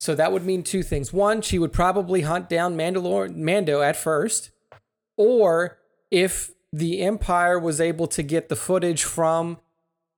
[0.00, 1.12] So that would mean two things.
[1.12, 4.50] One, she would probably hunt down Mandalore, Mando at first,
[5.18, 5.78] or
[6.10, 9.58] if the Empire was able to get the footage from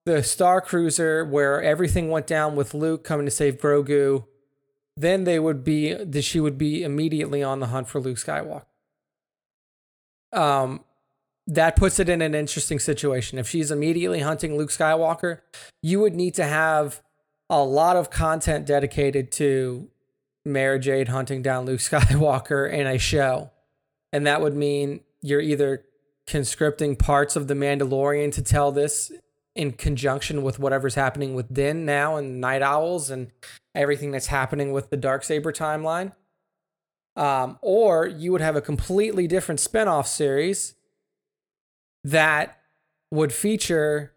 [0.05, 4.24] the Star Cruiser where everything went down with Luke coming to save Grogu,
[4.97, 8.64] then they would be that she would be immediately on the hunt for Luke Skywalker.
[10.33, 10.85] Um,
[11.47, 13.39] that puts it in an interesting situation.
[13.39, 15.41] If she's immediately hunting Luke Skywalker,
[15.83, 17.03] you would need to have
[17.53, 19.88] a lot of content dedicated to
[20.42, 23.50] Mara Jade hunting down Luke Skywalker in a show.
[24.11, 25.84] And that would mean you're either
[26.26, 29.12] conscripting parts of The Mandalorian to tell this
[29.55, 33.30] in conjunction with whatever's happening with Din now and Nite Owls and
[33.74, 36.12] everything that's happening with the Darksaber timeline.
[37.16, 40.74] Um, or you would have a completely different spin-off series
[42.03, 42.59] that
[43.11, 44.14] would feature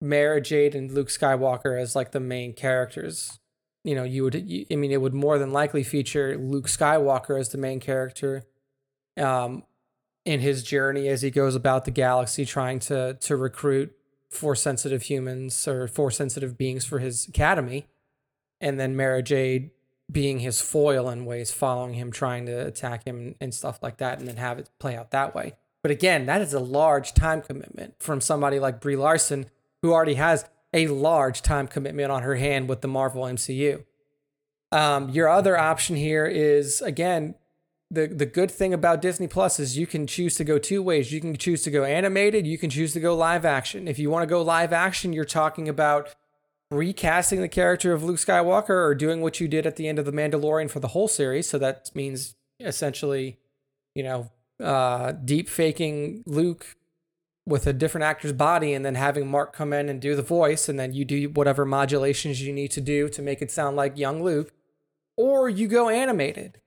[0.00, 3.38] Mara Jade and Luke Skywalker as like the main characters.
[3.84, 7.38] You know, you would you, I mean it would more than likely feature Luke Skywalker
[7.38, 8.44] as the main character
[9.16, 9.64] um
[10.24, 13.92] in his journey as he goes about the galaxy trying to to recruit
[14.30, 17.86] force sensitive humans or force sensitive beings for his academy.
[18.60, 19.70] And then Mara Jade
[20.10, 24.18] being his foil in ways, following him, trying to attack him and stuff like that,
[24.18, 25.54] and then have it play out that way.
[25.82, 29.46] But again, that is a large time commitment from somebody like Brie Larson,
[29.82, 33.84] who already has a large time commitment on her hand with the Marvel MCU.
[34.72, 37.34] Um, your other option here is again
[37.90, 41.12] the the good thing about Disney Plus is you can choose to go two ways.
[41.12, 43.88] You can choose to go animated, you can choose to go live action.
[43.88, 46.14] If you want to go live action, you're talking about
[46.70, 50.04] recasting the character of Luke Skywalker or doing what you did at the end of
[50.04, 51.48] The Mandalorian for the whole series.
[51.48, 53.38] So that means essentially,
[53.94, 54.30] you know,
[54.62, 56.76] uh, deep faking Luke
[57.50, 60.68] with a different actor's body and then having Mark come in and do the voice
[60.68, 63.98] and then you do whatever modulations you need to do to make it sound like
[63.98, 64.52] young Luke.
[65.16, 66.60] Or you go animated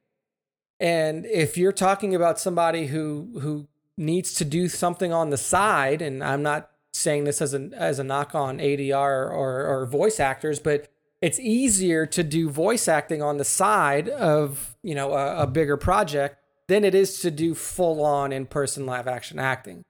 [0.84, 3.68] and if you're talking about somebody who who
[3.98, 8.00] needs to do something on the side, and I'm not saying this as a as
[8.00, 10.90] a knock on ADR or, or voice actors, but
[11.22, 15.78] it's easier to do voice acting on the side of you know a, a bigger
[15.78, 19.84] project than it is to do full on in person live action acting.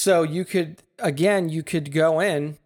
[0.00, 2.56] So you could again you could go in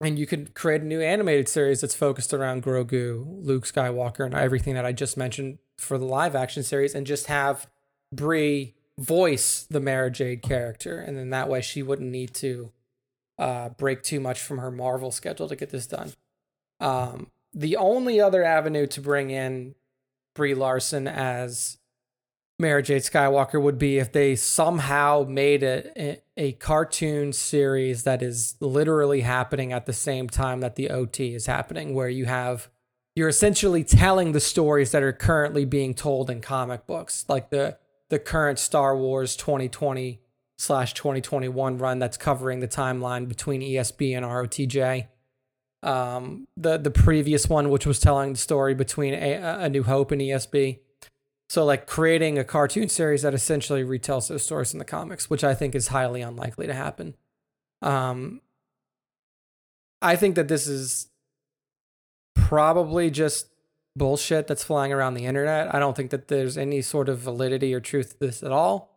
[0.00, 4.34] and you could create a new animated series that's focused around Grogu, Luke Skywalker, and
[4.34, 7.68] everything that I just mentioned for the live action series and just have
[8.12, 12.72] Brie voice the Mara Jade character, and then that way she wouldn't need to
[13.38, 16.12] uh, break too much from her Marvel schedule to get this done.
[16.80, 19.76] Um, the only other avenue to bring in
[20.34, 21.78] Brie Larson as
[22.62, 28.22] Mara Jade Skywalker would be if they somehow made a, a, a cartoon series that
[28.22, 32.70] is literally happening at the same time that the OT is happening, where you have
[33.14, 37.76] you're essentially telling the stories that are currently being told in comic books, like the
[38.08, 40.20] the current Star Wars 2020
[40.58, 45.08] slash 2021 run that's covering the timeline between ESB and ROTJ.
[45.82, 50.12] Um, the the previous one, which was telling the story between a, a New Hope
[50.12, 50.78] and ESB.
[51.52, 55.44] So, like creating a cartoon series that essentially retells those stories in the comics, which
[55.44, 57.14] I think is highly unlikely to happen.
[57.82, 58.40] Um,
[60.00, 61.08] I think that this is
[62.34, 63.48] probably just
[63.94, 65.74] bullshit that's flying around the internet.
[65.74, 68.96] I don't think that there's any sort of validity or truth to this at all.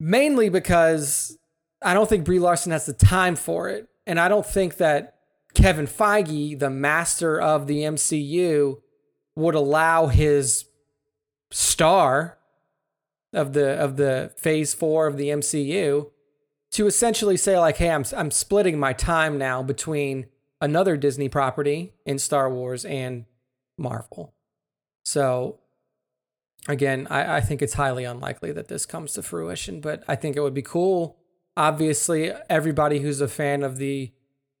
[0.00, 1.36] Mainly because
[1.82, 3.88] I don't think Brie Larson has the time for it.
[4.06, 5.16] And I don't think that
[5.52, 8.80] Kevin Feige, the master of the MCU,
[9.36, 10.64] would allow his
[11.50, 12.38] star
[13.32, 16.10] of the of the phase 4 of the MCU
[16.72, 20.26] to essentially say like, "Hey, I'm I'm splitting my time now between
[20.60, 23.26] another Disney property in Star Wars and
[23.76, 24.34] Marvel.
[25.04, 25.60] So
[26.66, 30.36] again, I, I think it's highly unlikely that this comes to fruition, but I think
[30.36, 31.16] it would be cool.
[31.56, 34.12] Obviously, everybody who's a fan of the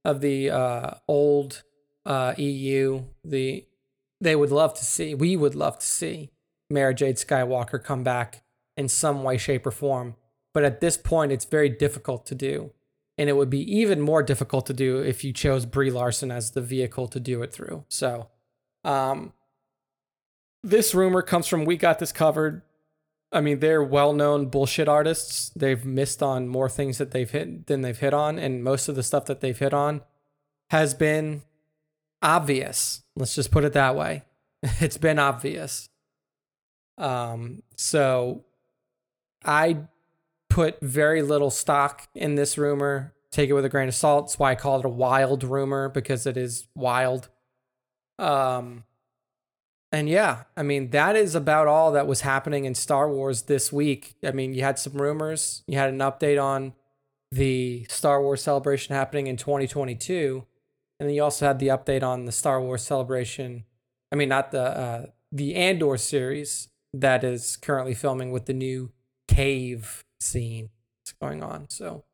[0.04, 1.62] of the uh, old
[2.06, 3.66] uh, EU, the
[4.20, 5.14] they would love to see.
[5.14, 6.30] We would love to see
[6.70, 8.42] Mara Jade Skywalker come back
[8.76, 10.16] in some way, shape, or form.
[10.54, 12.72] But at this point, it's very difficult to do
[13.18, 16.52] and it would be even more difficult to do if you chose Brie Larson as
[16.52, 17.84] the vehicle to do it through.
[17.88, 18.28] So,
[18.84, 19.32] um,
[20.62, 22.62] this rumor comes from We Got This Covered.
[23.32, 25.50] I mean, they're well-known bullshit artists.
[25.50, 28.94] They've missed on more things that they've hit than they've hit on, and most of
[28.94, 30.02] the stuff that they've hit on
[30.70, 31.42] has been
[32.22, 33.02] obvious.
[33.16, 34.22] Let's just put it that way.
[34.80, 35.88] It's been obvious.
[36.98, 38.44] Um, so
[39.44, 39.78] I
[40.50, 43.14] put very little stock in this rumor.
[43.30, 44.26] Take it with a grain of salt.
[44.26, 47.28] That's why I call it a wild rumor because it is wild.
[48.18, 48.84] Um,
[49.92, 53.72] and yeah, I mean, that is about all that was happening in Star Wars this
[53.72, 54.16] week.
[54.24, 56.74] I mean, you had some rumors, you had an update on
[57.30, 60.44] the Star Wars celebration happening in 2022.
[60.98, 63.64] And then you also had the update on the Star Wars celebration.
[64.10, 68.90] I mean, not the uh, the Andor series that is currently filming with the new
[69.28, 70.70] cave scene
[71.04, 71.68] that's going on.
[71.68, 72.04] So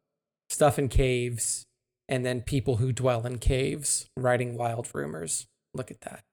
[0.48, 1.66] stuff in caves
[2.08, 5.46] and then people who dwell in caves writing wild rumors.
[5.72, 6.24] Look at that.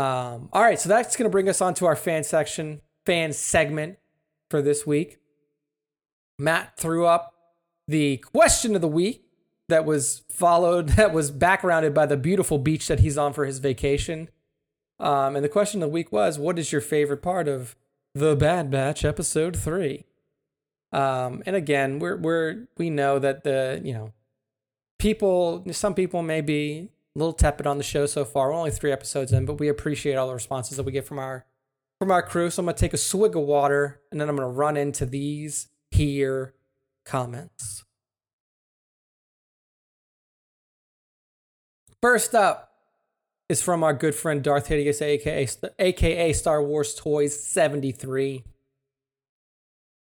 [0.00, 3.32] Um, all right, so that's going to bring us on to our fan section, fan
[3.32, 3.98] segment
[4.48, 5.18] for this week.
[6.38, 7.34] Matt threw up
[7.88, 9.24] the question of the week
[9.68, 13.58] that was followed, that was backgrounded by the beautiful beach that he's on for his
[13.58, 14.28] vacation.
[15.00, 17.74] Um, and the question of the week was, what is your favorite part of
[18.14, 20.04] The Bad Batch episode three?
[20.92, 24.12] Um, and again, we're, we're, we know that the, you know,
[24.98, 28.50] people, some people may be a little tepid on the show so far.
[28.50, 31.18] We're only three episodes in, but we appreciate all the responses that we get from
[31.18, 31.46] our,
[31.98, 32.50] from our crew.
[32.50, 35.68] So I'm to take a swig of water and then I'm to run into these
[35.90, 36.54] here
[37.06, 37.84] comments.
[42.02, 42.69] First up
[43.50, 45.48] is from our good friend Darth Hideous, aka,
[45.80, 48.44] aka Star Wars Toys 73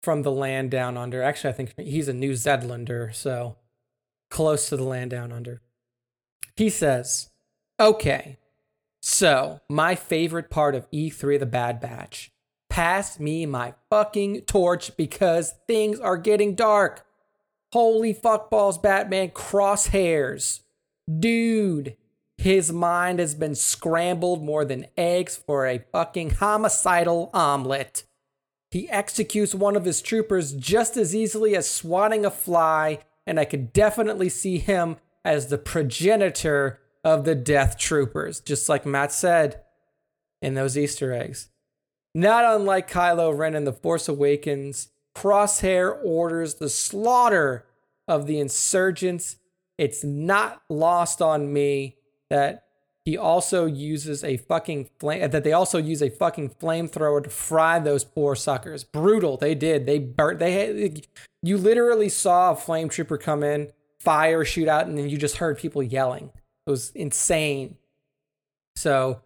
[0.02, 1.22] from the land down under.
[1.22, 3.56] Actually, I think he's a New Zealander, so
[4.28, 5.62] close to the land down under.
[6.56, 7.30] He says,
[7.80, 8.36] Okay,
[9.00, 12.30] so my favorite part of E3 The Bad Batch.
[12.68, 17.06] Pass me my fucking torch because things are getting dark.
[17.72, 20.60] Holy fuckballs, Batman Crosshair's.
[21.18, 21.96] Dude,
[22.38, 28.04] his mind has been scrambled more than eggs for a fucking homicidal omelet.
[28.70, 33.44] He executes one of his troopers just as easily as swatting a fly, and I
[33.44, 39.62] could definitely see him as the progenitor of the Death Troopers, just like Matt said
[40.40, 41.48] in those Easter eggs.
[42.14, 47.66] Not unlike Kylo Ren in The Force Awakens, Crosshair orders the slaughter
[48.06, 49.36] of the insurgents.
[49.76, 51.97] It's not lost on me
[52.30, 52.64] that
[53.04, 57.78] he also uses a fucking flame that they also use a fucking flamethrower to fry
[57.78, 58.84] those poor suckers.
[58.84, 59.36] Brutal.
[59.38, 59.86] They did.
[59.86, 60.40] They burnt.
[60.40, 61.02] They
[61.42, 65.38] you literally saw a flame trooper come in, fire shoot out, and then you just
[65.38, 66.30] heard people yelling.
[66.66, 67.76] It was insane.
[68.76, 69.22] So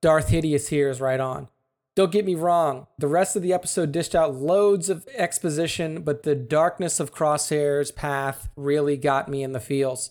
[0.00, 1.48] Darth Hideous here is right on.
[1.96, 6.24] Don't get me wrong, the rest of the episode dished out loads of exposition, but
[6.24, 10.10] the darkness of Crosshair's path really got me in the feels.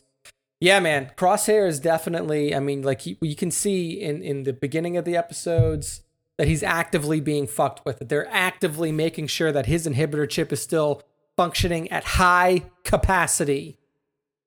[0.63, 4.53] Yeah, man, Crosshair is definitely, I mean, like you, you can see in, in the
[4.53, 6.03] beginning of the episodes
[6.37, 8.07] that he's actively being fucked with.
[8.07, 11.03] They're actively making sure that his inhibitor chip is still
[11.35, 13.77] functioning at high capacity.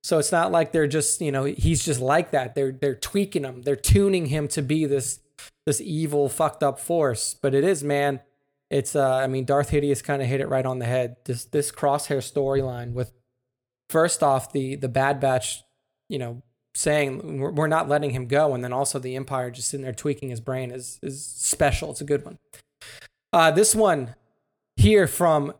[0.02, 2.54] So it's not like they're just, you know, he's just like that.
[2.54, 3.60] They're they're tweaking him.
[3.60, 5.20] They're tuning him to be this
[5.66, 7.34] this evil fucked up force.
[7.34, 8.20] But it is, man.
[8.70, 11.16] It's uh I mean Darth Hideous kind of hit it right on the head.
[11.26, 13.12] This this Crosshair storyline with
[13.90, 15.62] first off the the Bad Batch,
[16.08, 16.42] you know,
[16.74, 20.30] saying we're not letting him go, and then also the Empire just sitting there tweaking
[20.30, 21.90] his brain is is special.
[21.90, 22.38] It's a good one.
[23.32, 24.14] Uh, this one
[24.76, 25.54] here from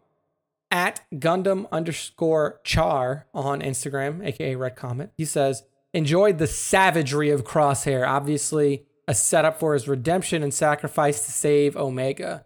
[0.71, 5.11] at Gundam underscore char on Instagram, aka Red Comet.
[5.17, 5.63] He says,
[5.95, 8.07] enjoyed the savagery of Crosshair.
[8.07, 12.45] Obviously, a setup for his redemption and sacrifice to save Omega.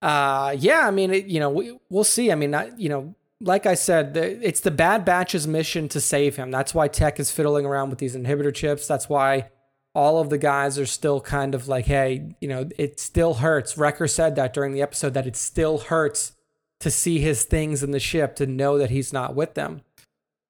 [0.00, 2.32] Uh, yeah, I mean, it, you know, we, we'll see.
[2.32, 6.50] I mean, you know, like I said, it's the Bad Batch's mission to save him.
[6.50, 8.86] That's why Tech is fiddling around with these inhibitor chips.
[8.86, 9.50] That's why
[9.94, 13.76] all of the guys are still kind of like, hey, you know, it still hurts.
[13.76, 16.32] Wrecker said that during the episode that it still hurts
[16.80, 19.82] to see his things in the ship to know that he's not with them.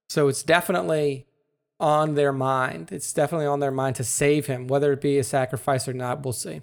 [0.09, 1.26] So it's definitely
[1.80, 2.93] on their mind.
[2.93, 6.22] It's definitely on their mind to save him, whether it be a sacrifice or not.
[6.22, 6.61] We'll see.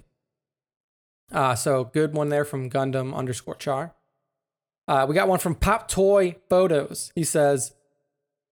[1.32, 3.94] Uh, so good one there from Gundam underscore char.
[4.90, 7.12] Uh, we got one from Pop Toy Photos.
[7.14, 7.74] He says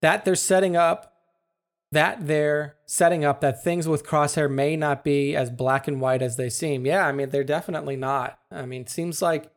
[0.03, 1.12] that they're setting up
[1.91, 6.22] that they're setting up that things with Crosshair may not be as black and white
[6.22, 6.86] as they seem.
[6.86, 8.39] Yeah, I mean they're definitely not.
[8.53, 9.51] I mean, it seems like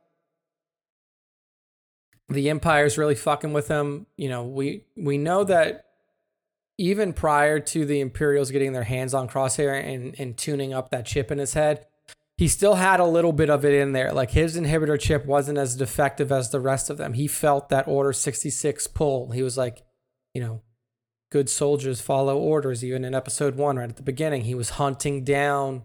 [2.29, 4.07] the Empire's really fucking with them.
[4.17, 5.85] You know, we we know that
[6.79, 11.05] even prior to the Imperials getting their hands on Crosshair and, and tuning up that
[11.05, 11.85] chip in his head,
[12.41, 14.11] he still had a little bit of it in there.
[14.11, 17.13] Like his inhibitor chip wasn't as defective as the rest of them.
[17.13, 19.29] He felt that Order 66 pull.
[19.29, 19.83] He was like,
[20.33, 20.63] you know,
[21.31, 22.83] good soldiers follow orders.
[22.83, 25.83] Even in episode one, right at the beginning, he was hunting down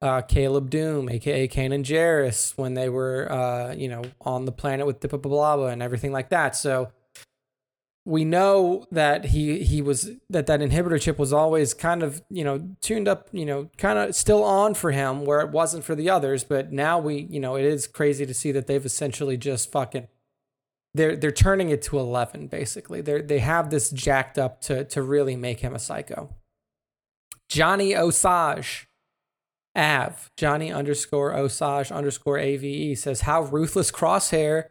[0.00, 4.86] uh, Caleb Dume, aka Kanan Jarrus, when they were, uh, you know, on the planet
[4.86, 6.54] with Depa and everything like that.
[6.54, 6.92] So
[8.06, 12.44] we know that he he was that that inhibitor chip was always kind of you
[12.44, 15.96] know tuned up, you know, kind of still on for him where it wasn't for
[15.96, 16.44] the others.
[16.44, 20.06] But now we, you know, it is crazy to see that they've essentially just fucking
[20.94, 23.00] they're they're turning it to eleven basically.
[23.00, 26.32] They they have this jacked up to to really make him a psycho.
[27.48, 28.86] Johnny Osage
[29.76, 34.66] Av, Johnny underscore Osage underscore AVE says how ruthless Crosshair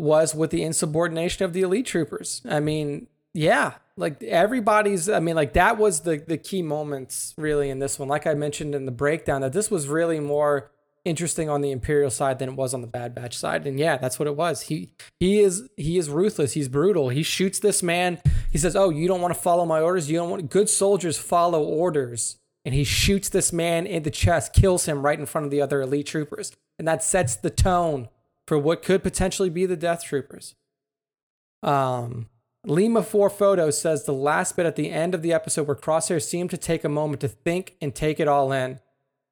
[0.00, 2.42] was with the insubordination of the elite troopers.
[2.48, 7.70] I mean, yeah, like everybody's, I mean, like that was the, the key moments really
[7.70, 8.08] in this one.
[8.08, 10.70] Like I mentioned in the breakdown, that this was really more
[11.04, 13.66] interesting on the Imperial side than it was on the Bad Batch side.
[13.66, 14.62] And yeah, that's what it was.
[14.62, 16.52] He he is he is ruthless.
[16.52, 17.08] He's brutal.
[17.08, 18.18] He shoots this man.
[18.50, 20.10] He says, "Oh, you don't want to follow my orders.
[20.10, 24.52] You don't want good soldiers follow orders." And he shoots this man in the chest,
[24.52, 28.08] kills him right in front of the other elite troopers, and that sets the tone
[28.46, 30.54] for what could potentially be the Death Troopers.
[31.62, 32.28] Um,
[32.64, 36.22] Lima 4 Photos says the last bit at the end of the episode where Crosshair
[36.22, 38.80] seemed to take a moment to think and take it all in.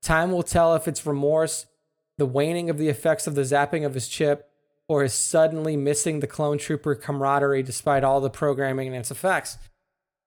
[0.02, 1.66] Time will tell if it's remorse,
[2.16, 4.50] the waning of the effects of the zapping of his chip,
[4.88, 9.58] or his suddenly missing the clone trooper camaraderie despite all the programming and its effects.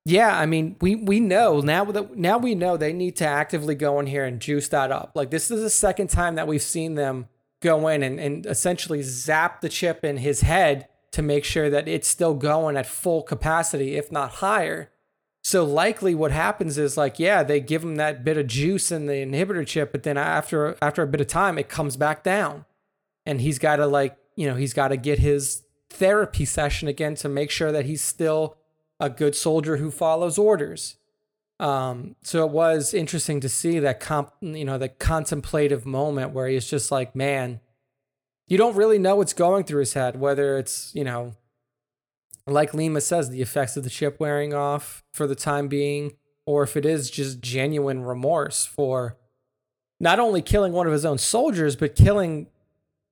[0.06, 3.76] Yeah, I mean, we we know now that now we know they need to actively
[3.76, 5.12] go in here and juice that up.
[5.16, 7.28] Like this is the second time that we've seen them
[7.62, 11.88] go in and, and essentially zap the chip in his head to make sure that
[11.88, 14.90] it's still going at full capacity, if not higher.
[15.44, 19.08] So likely what happens is like, yeah, they give him that bit of juice in
[19.08, 22.66] the inhibitor chip, but then after after a bit of time, it comes back down.
[23.26, 27.52] And he's gotta like, you know, he's gotta get his therapy session again to make
[27.52, 28.58] sure that he's still
[29.00, 30.98] a good soldier who follows orders.
[31.62, 36.48] Um, so it was interesting to see that comp, you know, the contemplative moment where
[36.48, 37.60] he's just like, man,
[38.48, 41.36] you don't really know what's going through his head, whether it's, you know,
[42.48, 46.14] like Lima says, the effects of the chip wearing off for the time being,
[46.48, 49.18] or if it is just genuine remorse for
[50.00, 52.48] not only killing one of his own soldiers, but killing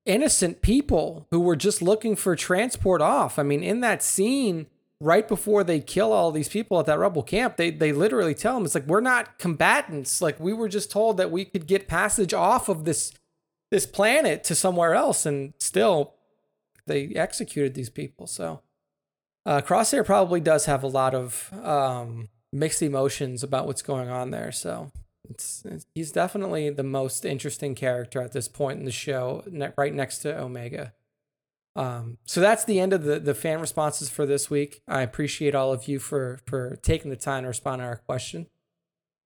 [0.04, 3.38] innocent people who were just looking for transport off.
[3.38, 4.66] I mean, in that scene,
[5.00, 8.54] right before they kill all these people at that rebel camp, they they literally tell
[8.54, 10.20] them it's like we're not combatants.
[10.20, 13.12] Like we were just told that we could get passage off of this
[13.70, 16.14] this planet to somewhere else, and still
[16.86, 18.26] they executed these people.
[18.26, 18.62] So
[19.46, 24.30] uh, Crosshair probably does have a lot of um, mixed emotions about what's going on
[24.30, 24.52] there.
[24.52, 24.90] So
[25.28, 29.44] it's, it's, he's definitely the most interesting character at this point in the show,
[29.78, 30.92] right next to Omega.
[31.76, 34.82] Um, so that's the end of the, the fan responses for this week.
[34.88, 38.46] I appreciate all of you for for taking the time to respond to our question.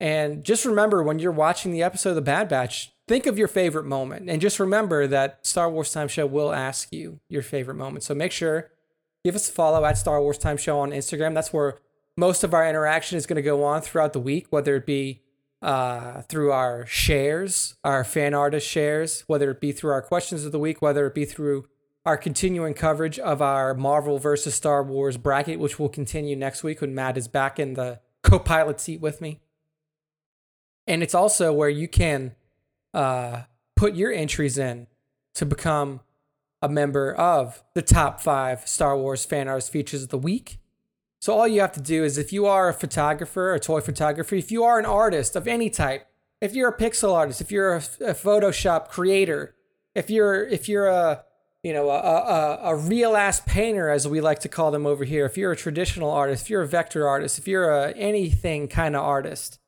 [0.00, 3.48] And just remember when you're watching the episode of The Bad Batch, think of your
[3.48, 4.28] favorite moment.
[4.28, 8.02] And just remember that Star Wars Time Show will ask you your favorite moment.
[8.02, 8.70] So make sure,
[9.24, 11.34] give us a follow at Star Wars Time Show on Instagram.
[11.34, 11.78] That's where
[12.16, 15.22] most of our interaction is going to go on throughout the week, whether it be
[15.62, 20.52] uh, through our shares, our fan artist shares, whether it be through our questions of
[20.52, 21.66] the week, whether it be through
[22.04, 26.80] our continuing coverage of our Marvel versus Star Wars bracket, which will continue next week
[26.80, 29.40] when Matt is back in the co pilot seat with me.
[30.86, 32.34] And it's also where you can
[32.92, 33.42] uh,
[33.74, 34.86] put your entries in
[35.34, 36.00] to become
[36.60, 40.58] a member of the top five Star Wars fan artist features of the week.
[41.20, 44.34] So all you have to do is if you are a photographer, a toy photographer,
[44.34, 46.06] if you are an artist of any type,
[46.42, 49.54] if you're a pixel artist, if you're a, a Photoshop creator,
[49.94, 51.23] if you're if you're a
[51.64, 55.02] you know a, a, a real ass painter as we like to call them over
[55.02, 58.68] here, if you're a traditional artist, if you're a vector artist, if you're a anything
[58.68, 59.58] kind of artist,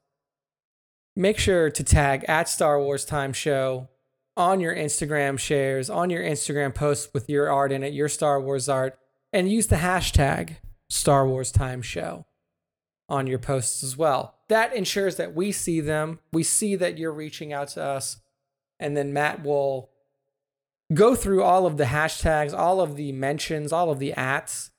[1.16, 3.88] make sure to tag at Star Wars Time Show
[4.36, 8.38] on your Instagram shares, on your Instagram posts with your art in it, your Star
[8.38, 8.99] Wars art,
[9.32, 10.57] and use the hashtag
[10.90, 12.26] Star Wars Time Show
[13.09, 14.34] on your posts as well.
[14.49, 18.18] That ensures that we see them, we see that you're reaching out to us,
[18.79, 19.88] and then Matt will
[20.92, 24.71] go through all of the hashtags, all of the mentions, all of the ats,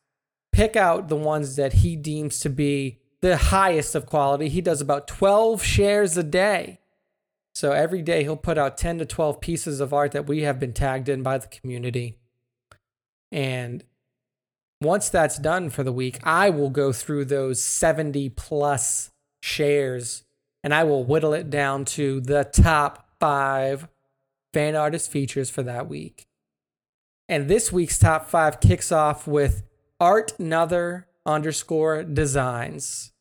[0.52, 4.50] pick out the ones that he deems to be the highest of quality.
[4.50, 6.80] He does about 12 shares a day.
[7.56, 10.60] So every day he'll put out 10 to 12 pieces of art that we have
[10.60, 12.18] been tagged in by the community.
[13.32, 13.84] And
[14.80, 19.12] once that's done for the week, I will go through those 70 plus
[19.42, 20.24] shares
[20.64, 23.88] and I will whittle it down to the top five
[24.54, 26.28] fan artist features for that week.
[27.30, 29.64] And this week's top five kicks off with
[30.00, 33.12] Art Nother underscore designs.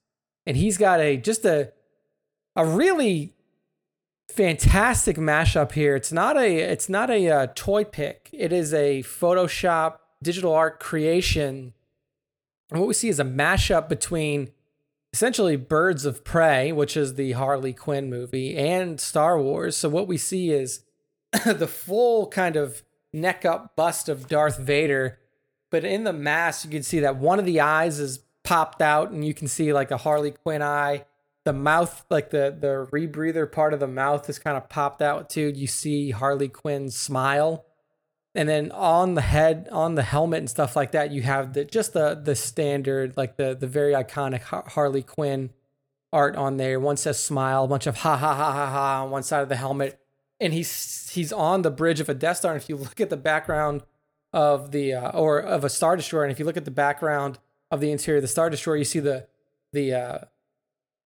[0.46, 1.72] And he's got a just a
[2.54, 3.34] a really
[4.30, 5.96] fantastic mashup here.
[5.96, 8.30] It's not a it's not a, a uh, toy pick.
[8.32, 11.74] It is a Photoshop digital art creation.
[12.70, 14.50] And what we see is a mashup between
[15.12, 19.76] essentially Birds of Prey, which is the Harley Quinn movie, and Star Wars.
[19.76, 20.82] So what we see is
[21.44, 22.82] the full kind of
[23.12, 25.18] neck up bust of Darth Vader
[25.70, 29.10] but in the mask, you can see that one of the eyes is popped out,
[29.10, 31.04] and you can see like a Harley Quinn eye.
[31.44, 35.28] The mouth, like the the rebreather part of the mouth, is kind of popped out
[35.28, 35.52] too.
[35.54, 37.64] You see Harley Quinn's smile,
[38.34, 41.64] and then on the head, on the helmet and stuff like that, you have the
[41.64, 45.50] just the the standard, like the the very iconic Harley Quinn
[46.12, 46.80] art on there.
[46.80, 49.48] One says smile, a bunch of ha ha ha ha ha on one side of
[49.48, 50.00] the helmet.
[50.40, 52.52] And he's he's on the bridge of a Death Star.
[52.52, 53.82] And if you look at the background
[54.32, 57.38] of the uh, or of a Star Destroyer, and if you look at the background
[57.70, 59.26] of the interior of the Star Destroyer, you see the
[59.72, 60.18] the uh,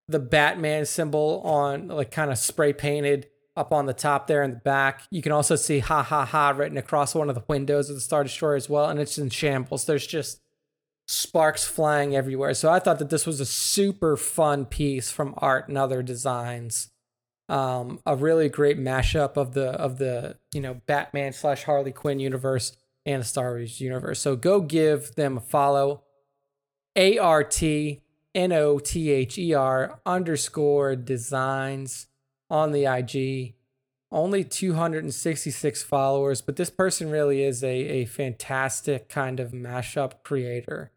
[0.08, 4.50] the Batman symbol on like kind of spray painted up on the top there in
[4.50, 5.02] the back.
[5.10, 8.00] You can also see ha ha ha written across one of the windows of the
[8.00, 9.84] Star Destroyer as well, and it's in shambles.
[9.84, 10.40] There's just
[11.06, 12.54] sparks flying everywhere.
[12.54, 16.90] So I thought that this was a super fun piece from art and other designs.
[17.50, 22.20] Um, a really great mashup of the of the you know Batman slash Harley Quinn
[22.20, 24.20] universe and the Star Wars universe.
[24.20, 26.04] So go give them a follow.
[26.94, 28.02] A R T
[28.34, 32.06] N O T H E R underscore designs
[32.48, 33.54] on the IG.
[34.12, 40.90] Only 266 followers, but this person really is a, a fantastic kind of mashup creator.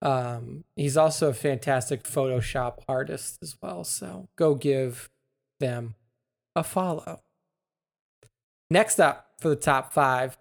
[0.00, 3.82] Um, he's also a fantastic Photoshop artist as well.
[3.82, 5.10] So go give
[5.58, 5.94] them
[6.54, 7.22] a follow.
[8.70, 10.38] Next up for the top five,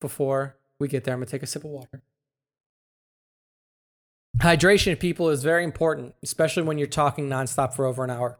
[0.00, 2.02] before we get there, I'm going to take a sip of water.
[4.38, 8.38] Hydration, people, is very important, especially when you're talking nonstop for over an hour.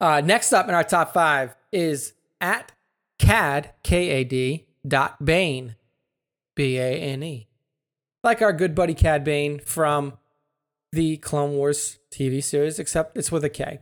[0.00, 2.72] Uh, next up in our top five is at
[3.18, 5.76] CAD, K A D, dot Bane,
[6.54, 7.48] B A N E
[8.24, 10.14] like our good buddy Cad Bane from
[10.94, 13.80] the Clone Wars TV series, except it's with a K.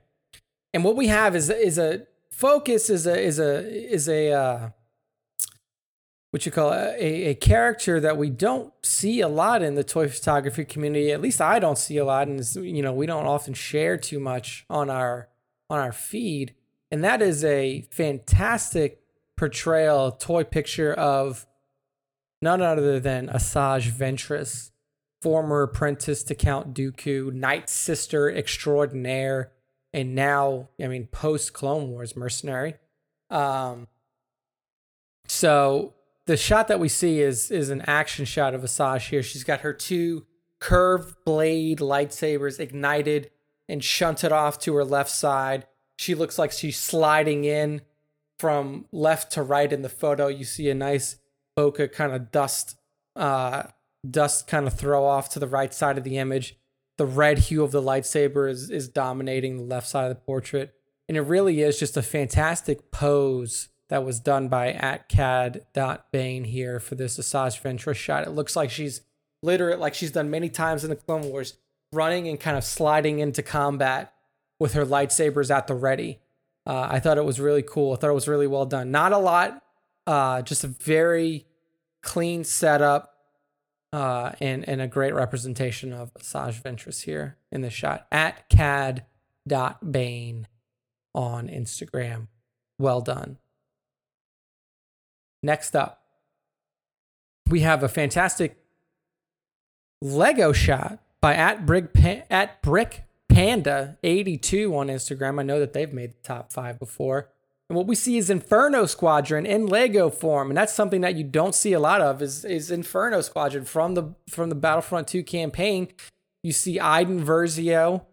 [0.75, 4.71] And what we have is is a focus is a is a is a uh,
[6.31, 10.09] what you call a, a character that we don't see a lot in the toy
[10.09, 11.13] photography community.
[11.13, 14.19] At least I don't see a lot, and you know we don't often share too
[14.19, 15.29] much on our
[15.69, 16.55] on our feed.
[16.91, 19.01] And that is a fantastic
[19.37, 21.47] portrayal, toy picture of
[22.43, 24.72] none other than Asajj Ventress,
[25.23, 29.53] former apprentice to Count Dooku, Night Sister extraordinaire,
[29.93, 32.75] and now, I mean, post Clone Wars mercenary.
[33.31, 33.87] Um,
[35.29, 35.95] so
[36.27, 39.23] the shot that we see is is an action shot of Asajj here.
[39.23, 40.27] She's got her two
[40.59, 43.31] curved blade lightsabers ignited
[43.69, 45.67] and shunted off to her left side.
[45.99, 47.83] She looks like she's sliding in
[48.39, 50.27] from left to right in the photo.
[50.27, 51.17] You see a nice
[51.57, 52.77] bokeh kind of dust
[53.15, 53.65] uh
[54.09, 56.57] dust kind of throw off to the right side of the image.
[56.99, 60.75] The red hue of the lightsaber is is dominating the left side of the portrait.
[61.09, 66.95] And it really is just a fantastic pose that was done by atcad.bane here for
[66.95, 68.27] this Asajj Ventress shot.
[68.27, 69.03] It looks like she's
[69.43, 71.55] literally like she's done many times in the Clone Wars,
[71.93, 74.13] running and kind of sliding into combat
[74.59, 76.21] with her lightsabers at the ready.
[76.65, 77.93] Uh, I thought it was really cool.
[77.93, 78.91] I thought it was really well done.
[78.91, 79.63] Not a lot
[80.07, 81.47] uh, just a very
[82.03, 83.12] clean setup
[83.93, 89.07] uh, and, and a great representation of Asajj Ventress here in the shot at cad.bane
[91.15, 92.29] on Instagram.
[92.79, 93.39] Well done.
[95.43, 96.03] Next up,
[97.49, 98.57] we have a fantastic
[100.01, 101.91] Lego shot by at Brick,
[102.31, 105.41] at Brick Panda 82 on Instagram.
[105.41, 107.32] I know that they've made the top five before.
[107.73, 111.25] And what we see is Inferno Squadron in Lego form, and that's something that you
[111.25, 115.23] don't see a lot of is is Inferno Squadron from the from the Battlefront 2
[115.23, 115.89] campaign.
[116.43, 118.05] You see Iden Versio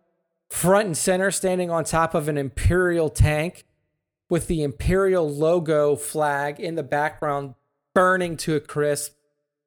[0.49, 3.65] front and center standing on top of an Imperial tank
[4.29, 7.55] with the Imperial logo flag in the background
[7.93, 9.11] burning to a crisp.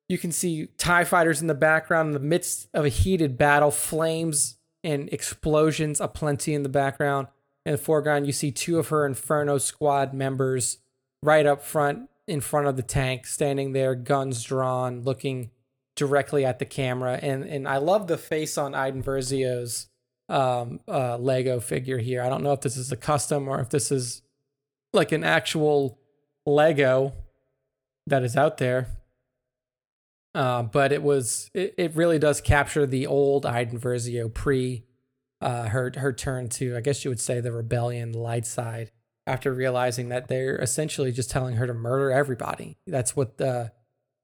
[0.08, 3.70] You can see TIE fighters in the background in the midst of a heated battle,
[3.70, 7.28] flames and explosions aplenty in the background
[7.64, 10.78] in the foreground, you see two of her Inferno squad members
[11.22, 15.50] right up front in front of the tank, standing there, guns drawn, looking
[15.96, 17.18] directly at the camera.
[17.20, 19.88] And and I love the face on Iden Versio's
[20.28, 22.22] um, uh, Lego figure here.
[22.22, 24.22] I don't know if this is a custom or if this is
[24.92, 25.98] like an actual
[26.46, 27.12] Lego
[28.06, 28.88] that is out there.
[30.34, 34.84] Uh, but it was it, it really does capture the old Iden Versio pre
[35.42, 38.90] uh, her her turn to I guess you would say the rebellion, the light side,
[39.26, 42.78] after realizing that they're essentially just telling her to murder everybody.
[42.86, 43.72] That's what the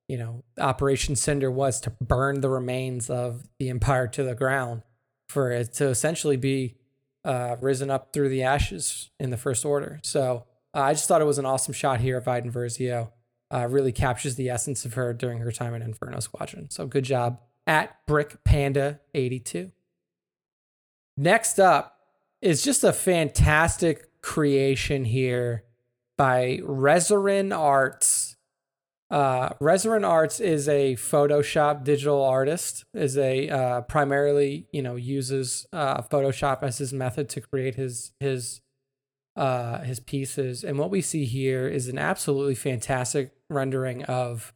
[0.09, 4.83] you know Operation Cinder was to burn the remains of the empire to the ground
[5.29, 6.77] for it to essentially be
[7.25, 10.01] uh, risen up through the ashes in the First Order.
[10.03, 13.11] So uh, I just thought it was an awesome shot here of Iden Versio.
[13.51, 16.69] Uh, really captures the essence of her during her time in Inferno Squadron.
[16.69, 19.73] So good job at Brick Panda 82.
[21.21, 21.99] Next up
[22.41, 25.65] is just a fantastic creation here
[26.17, 28.37] by Rezeren Arts.
[29.11, 32.85] Uh, Arts is a Photoshop digital artist.
[32.95, 38.13] is a uh, primarily you know uses uh, Photoshop as his method to create his
[38.21, 38.61] his
[39.35, 40.63] uh, his pieces.
[40.63, 44.53] And what we see here is an absolutely fantastic rendering of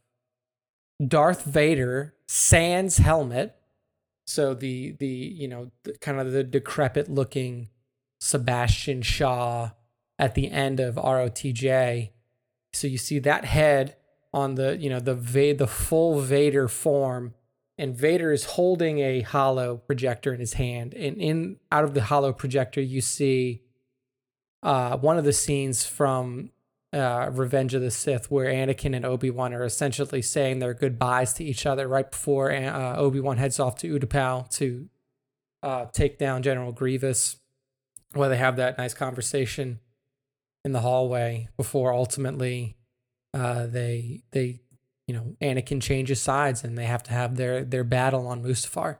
[1.05, 3.53] Darth Vader sans helmet.
[4.25, 7.69] So the the you know the, kind of the decrepit looking
[8.19, 9.71] Sebastian Shaw
[10.17, 12.11] at the end of ROTJ.
[12.71, 13.97] So you see that head
[14.33, 17.33] on the you know the Va- the full Vader form,
[17.77, 22.03] and Vader is holding a holo projector in his hand, and in out of the
[22.03, 23.61] holo projector you see
[24.63, 26.49] uh, one of the scenes from
[26.93, 31.33] uh, Revenge of the Sith where Anakin and Obi Wan are essentially saying their goodbyes
[31.33, 34.87] to each other right before uh, Obi Wan heads off to Utapau to
[35.63, 37.37] uh, take down General Grievous,
[38.13, 39.79] where they have that nice conversation
[40.63, 42.77] in the hallway before ultimately
[43.33, 44.61] uh, they they
[45.07, 48.99] you know Anakin changes sides and they have to have their their battle on Mustafar.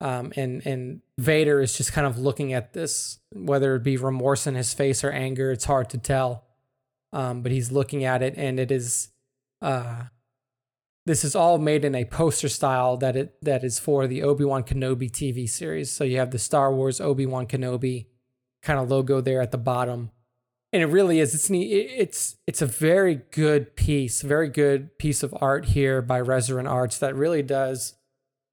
[0.00, 4.46] Um, and and Vader is just kind of looking at this, whether it be remorse
[4.46, 6.44] in his face or anger, it's hard to tell.
[7.12, 9.08] Um, but he's looking at it, and it is,
[9.60, 10.04] uh,
[11.04, 14.44] this is all made in a poster style that it that is for the Obi
[14.44, 15.90] Wan Kenobi TV series.
[15.90, 18.06] So you have the Star Wars Obi Wan Kenobi
[18.62, 20.10] kind of logo there at the bottom,
[20.72, 25.22] and it really is it's neat it's it's a very good piece very good piece
[25.22, 27.94] of art here by Rezeren Arts that really does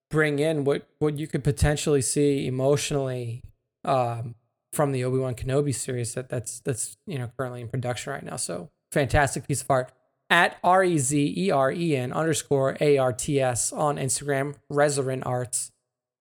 [0.10, 3.42] bring in what what you could potentially see emotionally
[3.86, 4.36] um,
[4.74, 8.36] from the Obi-Wan Kenobi series that that's that's you know currently in production right now.
[8.36, 9.92] So fantastic piece of art.
[10.32, 15.72] At r-e-z-e-r-e-n underscore a-r-t-s on Instagram Rezeren Arts.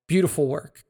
[0.06, 0.82] Beautiful work.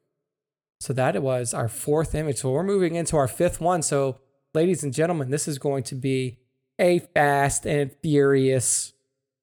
[0.78, 2.36] So that was our fourth image.
[2.36, 3.82] So we're moving into our fifth one.
[3.82, 4.20] So
[4.54, 6.38] ladies and gentlemen, this is going to be
[6.78, 8.92] a fast and furious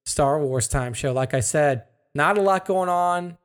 [0.06, 1.12] Star Wars time show.
[1.12, 1.84] Like I said,
[2.14, 3.36] not a lot going on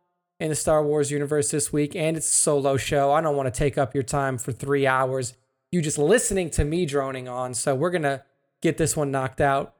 [0.41, 3.11] in the Star Wars universe this week, and it's a solo show.
[3.11, 5.35] I don't want to take up your time for three hours.
[5.72, 7.53] You just listening to me droning on.
[7.53, 8.23] So we're to
[8.59, 9.76] get this one knocked out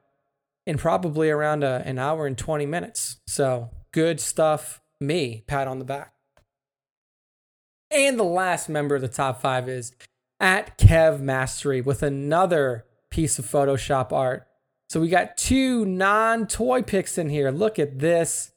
[0.64, 3.16] in probably around a, an hour and 20 minutes.
[3.26, 4.80] So good stuff.
[5.00, 6.14] Me, pat on the back.
[7.90, 9.92] And the last member of the top five is
[10.38, 14.46] at Kev Mastery with another piece of Photoshop art.
[14.88, 17.50] So we got two non-toy picks in here.
[17.50, 18.52] Look at this.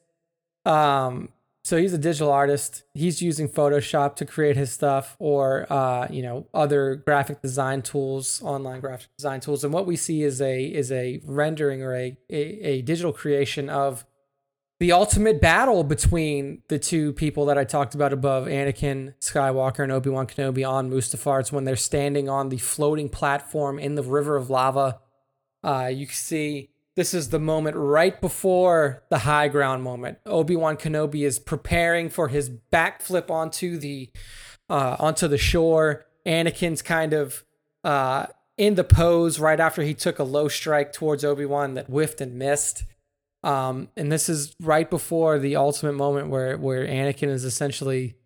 [0.64, 1.30] Um,
[1.66, 2.84] so he's a digital artist.
[2.94, 8.40] He's using Photoshop to create his stuff, or uh, you know, other graphic design tools,
[8.40, 9.64] online graphic design tools.
[9.64, 13.68] And what we see is a is a rendering or a, a, a digital creation
[13.68, 14.06] of
[14.78, 19.90] the ultimate battle between the two people that I talked about above, Anakin Skywalker and
[19.90, 21.40] Obi Wan Kenobi on Mustafar.
[21.40, 25.00] It's when they're standing on the floating platform in the river of lava.
[25.64, 30.18] Uh, you see, this is the moment right before the high ground moment.
[30.24, 34.10] Obi Wan Kenobi is preparing for his backflip onto the
[34.68, 36.06] uh, onto the shore.
[36.24, 37.44] Anakin's kind of
[37.84, 41.86] uh, in the pose right after he took a low strike towards Obi Wan that
[41.86, 42.84] whiffed and missed.
[43.42, 48.16] Um, and this is right before the ultimate moment where where Anakin is essentially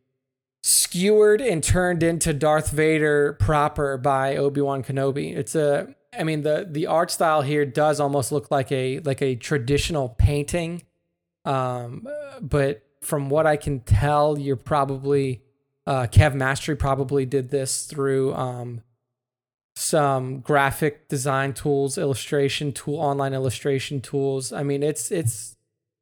[0.63, 5.35] skewered and turned into Darth Vader proper by Obi-Wan Kenobi.
[5.37, 9.23] It's a I mean the the art style here does almost look like a like
[9.23, 10.83] a traditional painting.
[11.45, 12.07] Um,
[12.41, 15.43] but from what I can tell, you're probably
[15.87, 18.83] uh, Kev Mastery probably did this through um,
[19.75, 24.53] some graphic design tools, illustration tool, online illustration tools.
[24.53, 25.57] I mean, it's it's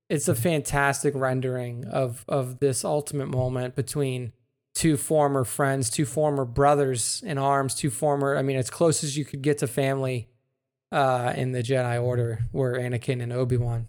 [0.09, 4.32] it's a fantastic rendering of of this ultimate moment between
[4.78, 8.36] two former friends, two former brothers in arms, two former.
[8.36, 10.28] I mean, as close as you could get to family
[10.92, 13.88] uh, in the Jedi Order, were Anakin and Obi Wan.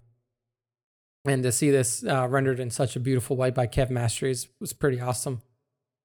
[1.24, 4.72] And to see this uh, rendered in such a beautiful way by Kev Masteries was
[4.72, 5.42] pretty awesome.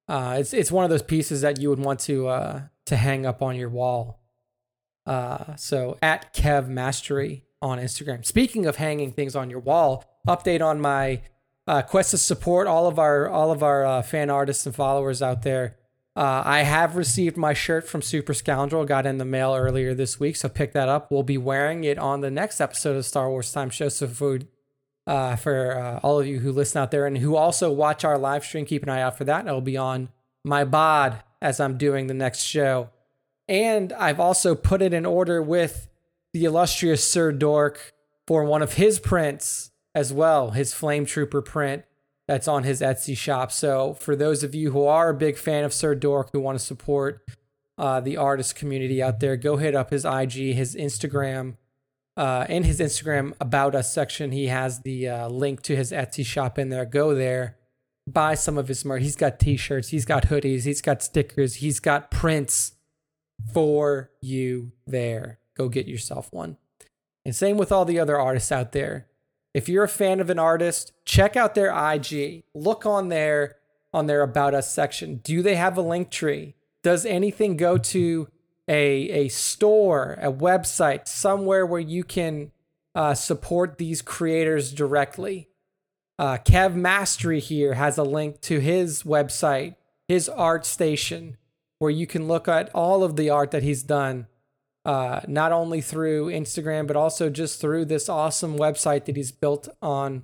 [0.06, 3.26] Uh, it's it's one of those pieces that you would want to uh, to hang
[3.26, 4.20] up on your wall.
[5.04, 8.24] Uh, so at Kev Mastery on Instagram.
[8.24, 11.22] Speaking of hanging things on your wall, update on my
[11.66, 15.22] uh, quest to support all of our all of our uh, fan artists and followers
[15.22, 15.76] out there.
[16.14, 18.86] Uh, I have received my shirt from Super Scoundrel.
[18.86, 21.10] Got in the mail earlier this week, so pick that up.
[21.10, 23.90] We'll be wearing it on the next episode of Star Wars Time Show.
[23.90, 24.38] So for
[25.06, 28.18] uh, for uh, all of you who listen out there and who also watch our
[28.18, 29.46] live stream, keep an eye out for that.
[29.46, 30.08] It'll be on
[30.44, 32.90] my bod as I'm doing the next show.
[33.48, 35.88] And I've also put it in order with
[36.32, 37.92] the illustrious Sir Dork
[38.26, 41.84] for one of his prints as well, his Flame Trooper print
[42.28, 43.50] that's on his Etsy shop.
[43.50, 46.58] So for those of you who are a big fan of Sir Dork who want
[46.58, 47.26] to support
[47.78, 51.56] uh, the artist community out there, go hit up his IG, his Instagram.
[52.16, 56.24] Uh, in his Instagram about us section, he has the uh, link to his Etsy
[56.24, 56.86] shop in there.
[56.86, 57.56] Go there
[58.06, 59.02] buy some of his merch.
[59.02, 62.72] He's got t-shirts, he's got hoodies, he's got stickers, he's got prints
[63.52, 65.40] for you there.
[65.56, 66.56] Go get yourself one.
[67.24, 69.06] And same with all the other artists out there.
[69.56, 72.44] If you're a fan of an artist, check out their IG.
[72.52, 73.56] Look on their
[73.90, 75.16] on their about us section.
[75.24, 76.56] Do they have a link tree?
[76.82, 78.28] Does anything go to
[78.68, 82.52] a a store, a website, somewhere where you can
[82.94, 85.48] uh, support these creators directly?
[86.18, 89.76] Uh, Kev Mastery here has a link to his website,
[90.06, 91.38] his art station,
[91.78, 94.26] where you can look at all of the art that he's done
[94.86, 99.68] uh, not only through Instagram, but also just through this awesome website that he's built
[99.82, 100.22] on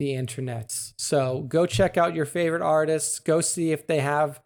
[0.00, 0.94] the internets.
[0.96, 3.20] So go check out your favorite artists.
[3.20, 4.42] Go see if they have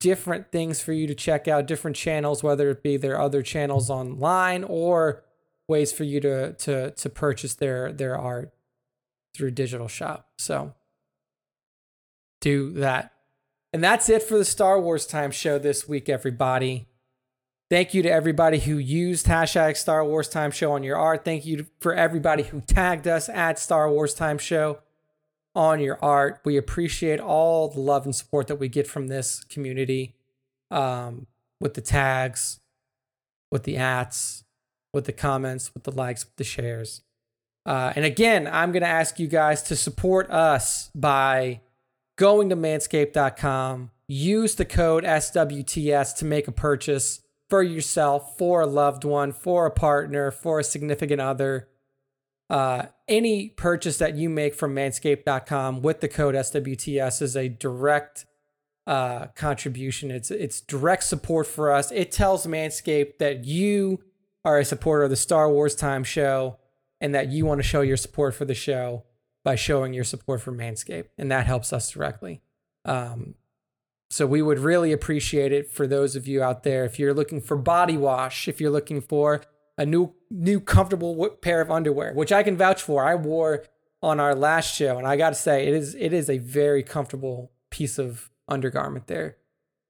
[0.00, 3.88] different things for you to check out, different channels, whether it be their other channels
[3.88, 5.24] online or
[5.66, 8.52] ways for you to to to purchase their their art
[9.34, 10.28] through digital shop.
[10.36, 10.74] So
[12.42, 13.14] do that.
[13.72, 16.89] And that's it for the Star Wars Time show this week, everybody.
[17.70, 21.24] Thank you to everybody who used hashtag Star Wars Time Show on your art.
[21.24, 24.80] Thank you for everybody who tagged us at Star Wars Time Show
[25.54, 26.40] on your art.
[26.44, 30.16] We appreciate all the love and support that we get from this community
[30.72, 31.28] um,
[31.60, 32.58] with the tags,
[33.52, 34.42] with the ats,
[34.92, 37.02] with the comments, with the likes, with the shares.
[37.64, 41.60] Uh, and again, I'm going to ask you guys to support us by
[42.16, 48.66] going to manscaped.com, use the code SWTS to make a purchase for yourself, for a
[48.66, 51.68] loved one, for a partner, for a significant other.
[52.48, 58.24] Uh, any purchase that you make from manscaped.com with the code SWTS is a direct
[58.86, 60.10] uh, contribution.
[60.10, 61.92] It's it's direct support for us.
[61.92, 64.02] It tells Manscaped that you
[64.44, 66.58] are a supporter of the Star Wars Time show
[67.00, 69.04] and that you want to show your support for the show
[69.44, 72.42] by showing your support for Manscaped, and that helps us directly.
[72.84, 73.34] Um,
[74.10, 76.84] so we would really appreciate it for those of you out there.
[76.84, 79.42] If you're looking for body wash, if you're looking for
[79.78, 83.02] a new new comfortable pair of underwear, which I can vouch for.
[83.02, 83.64] I wore
[84.02, 86.82] on our last show, and I got to say, it is it is a very
[86.82, 89.38] comfortable piece of undergarment there.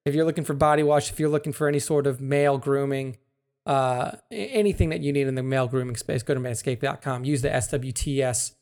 [0.05, 3.19] If you're looking for body wash, if you're looking for any sort of male grooming,
[3.67, 7.25] uh, anything that you need in the male grooming space, go to manscaped.com.
[7.25, 8.53] Use the SWTS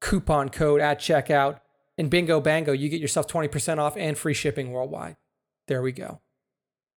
[0.00, 1.60] coupon code at checkout
[2.00, 5.16] and bingo bango, you get yourself 20% off and free shipping worldwide.
[5.68, 6.22] There we go.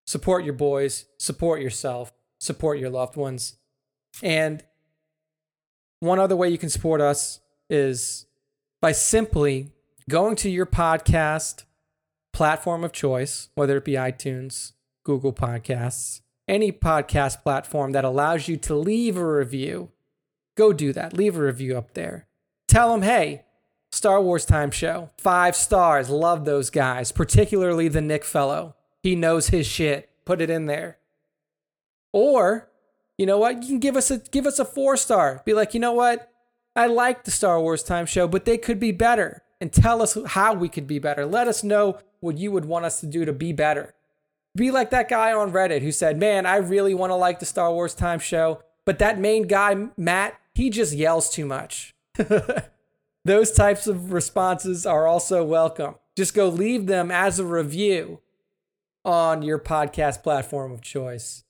[0.06, 3.58] Support your boys, support yourself, support your loved ones.
[4.22, 4.64] And
[6.00, 8.24] one other way you can support us is
[8.80, 9.72] by simply
[10.08, 11.64] going to your podcast
[12.32, 14.72] platform of choice, whether it be iTunes,
[15.04, 19.90] Google Podcasts, any podcast platform that allows you to leave a review.
[20.56, 21.12] Go do that.
[21.12, 22.26] Leave a review up there.
[22.68, 23.44] Tell them, hey,
[23.94, 25.10] Star Wars Time Show.
[25.18, 26.10] Five stars.
[26.10, 28.74] Love those guys, particularly the Nick fellow.
[29.02, 30.10] He knows his shit.
[30.24, 30.98] Put it in there.
[32.12, 32.68] Or,
[33.16, 33.62] you know what?
[33.62, 35.42] You can give us a give us a four star.
[35.44, 36.30] Be like, you know what?
[36.74, 39.42] I like the Star Wars Time Show, but they could be better.
[39.60, 41.24] And tell us how we could be better.
[41.24, 43.94] Let us know what you would want us to do to be better.
[44.56, 47.46] Be like that guy on Reddit who said, Man, I really want to like the
[47.46, 51.94] Star Wars Time Show, but that main guy, Matt, he just yells too much.
[53.24, 55.94] Those types of responses are also welcome.
[56.16, 58.20] Just go leave them as a review
[59.04, 61.44] on your podcast platform of choice.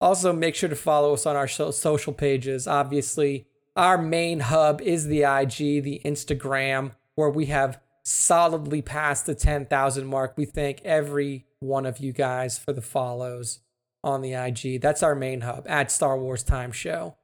[0.00, 2.66] Also, make sure to follow us on our social pages.
[2.66, 3.46] Obviously,
[3.76, 10.06] our main hub is the IG, the Instagram, where we have solidly passed the 10,000
[10.06, 10.34] mark.
[10.36, 13.60] We thank every one of you guys for the follows
[14.02, 14.80] on the IG.
[14.80, 17.16] That's our main hub at Star Wars Time Show.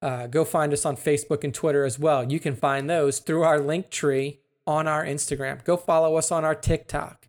[0.00, 2.30] Uh, go find us on Facebook and Twitter as well.
[2.30, 5.64] You can find those through our link tree on our Instagram.
[5.64, 7.28] Go follow us on our TikTok.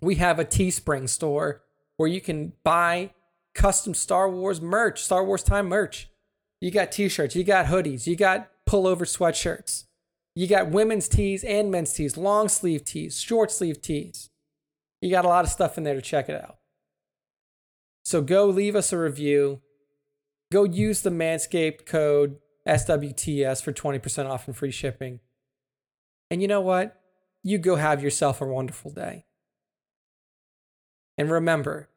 [0.00, 1.62] We have a Teespring store
[1.96, 3.10] where you can buy
[3.54, 6.08] custom Star Wars merch, Star Wars time merch.
[6.60, 9.84] You got t shirts, you got hoodies, you got pullover sweatshirts,
[10.34, 14.30] you got women's tees and men's tees, long sleeve tees, short sleeve tees.
[15.00, 16.58] You got a lot of stuff in there to check it out.
[18.04, 19.60] So go leave us a review
[20.50, 25.20] go use the Manscaped code SWTS for 20% off and free shipping.
[26.30, 27.00] And you know what?
[27.42, 29.24] You go have yourself a wonderful day.
[31.16, 31.88] And remember,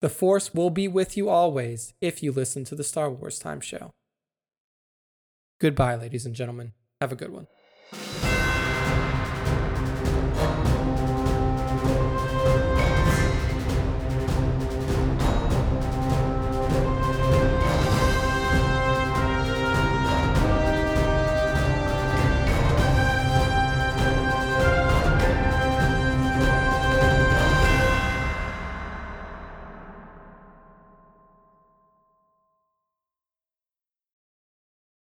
[0.00, 3.60] the Force will be with you always if you listen to the Star Wars Time
[3.60, 3.92] Show.
[5.58, 6.72] Goodbye, ladies and gentlemen.
[7.00, 7.46] Have a good one.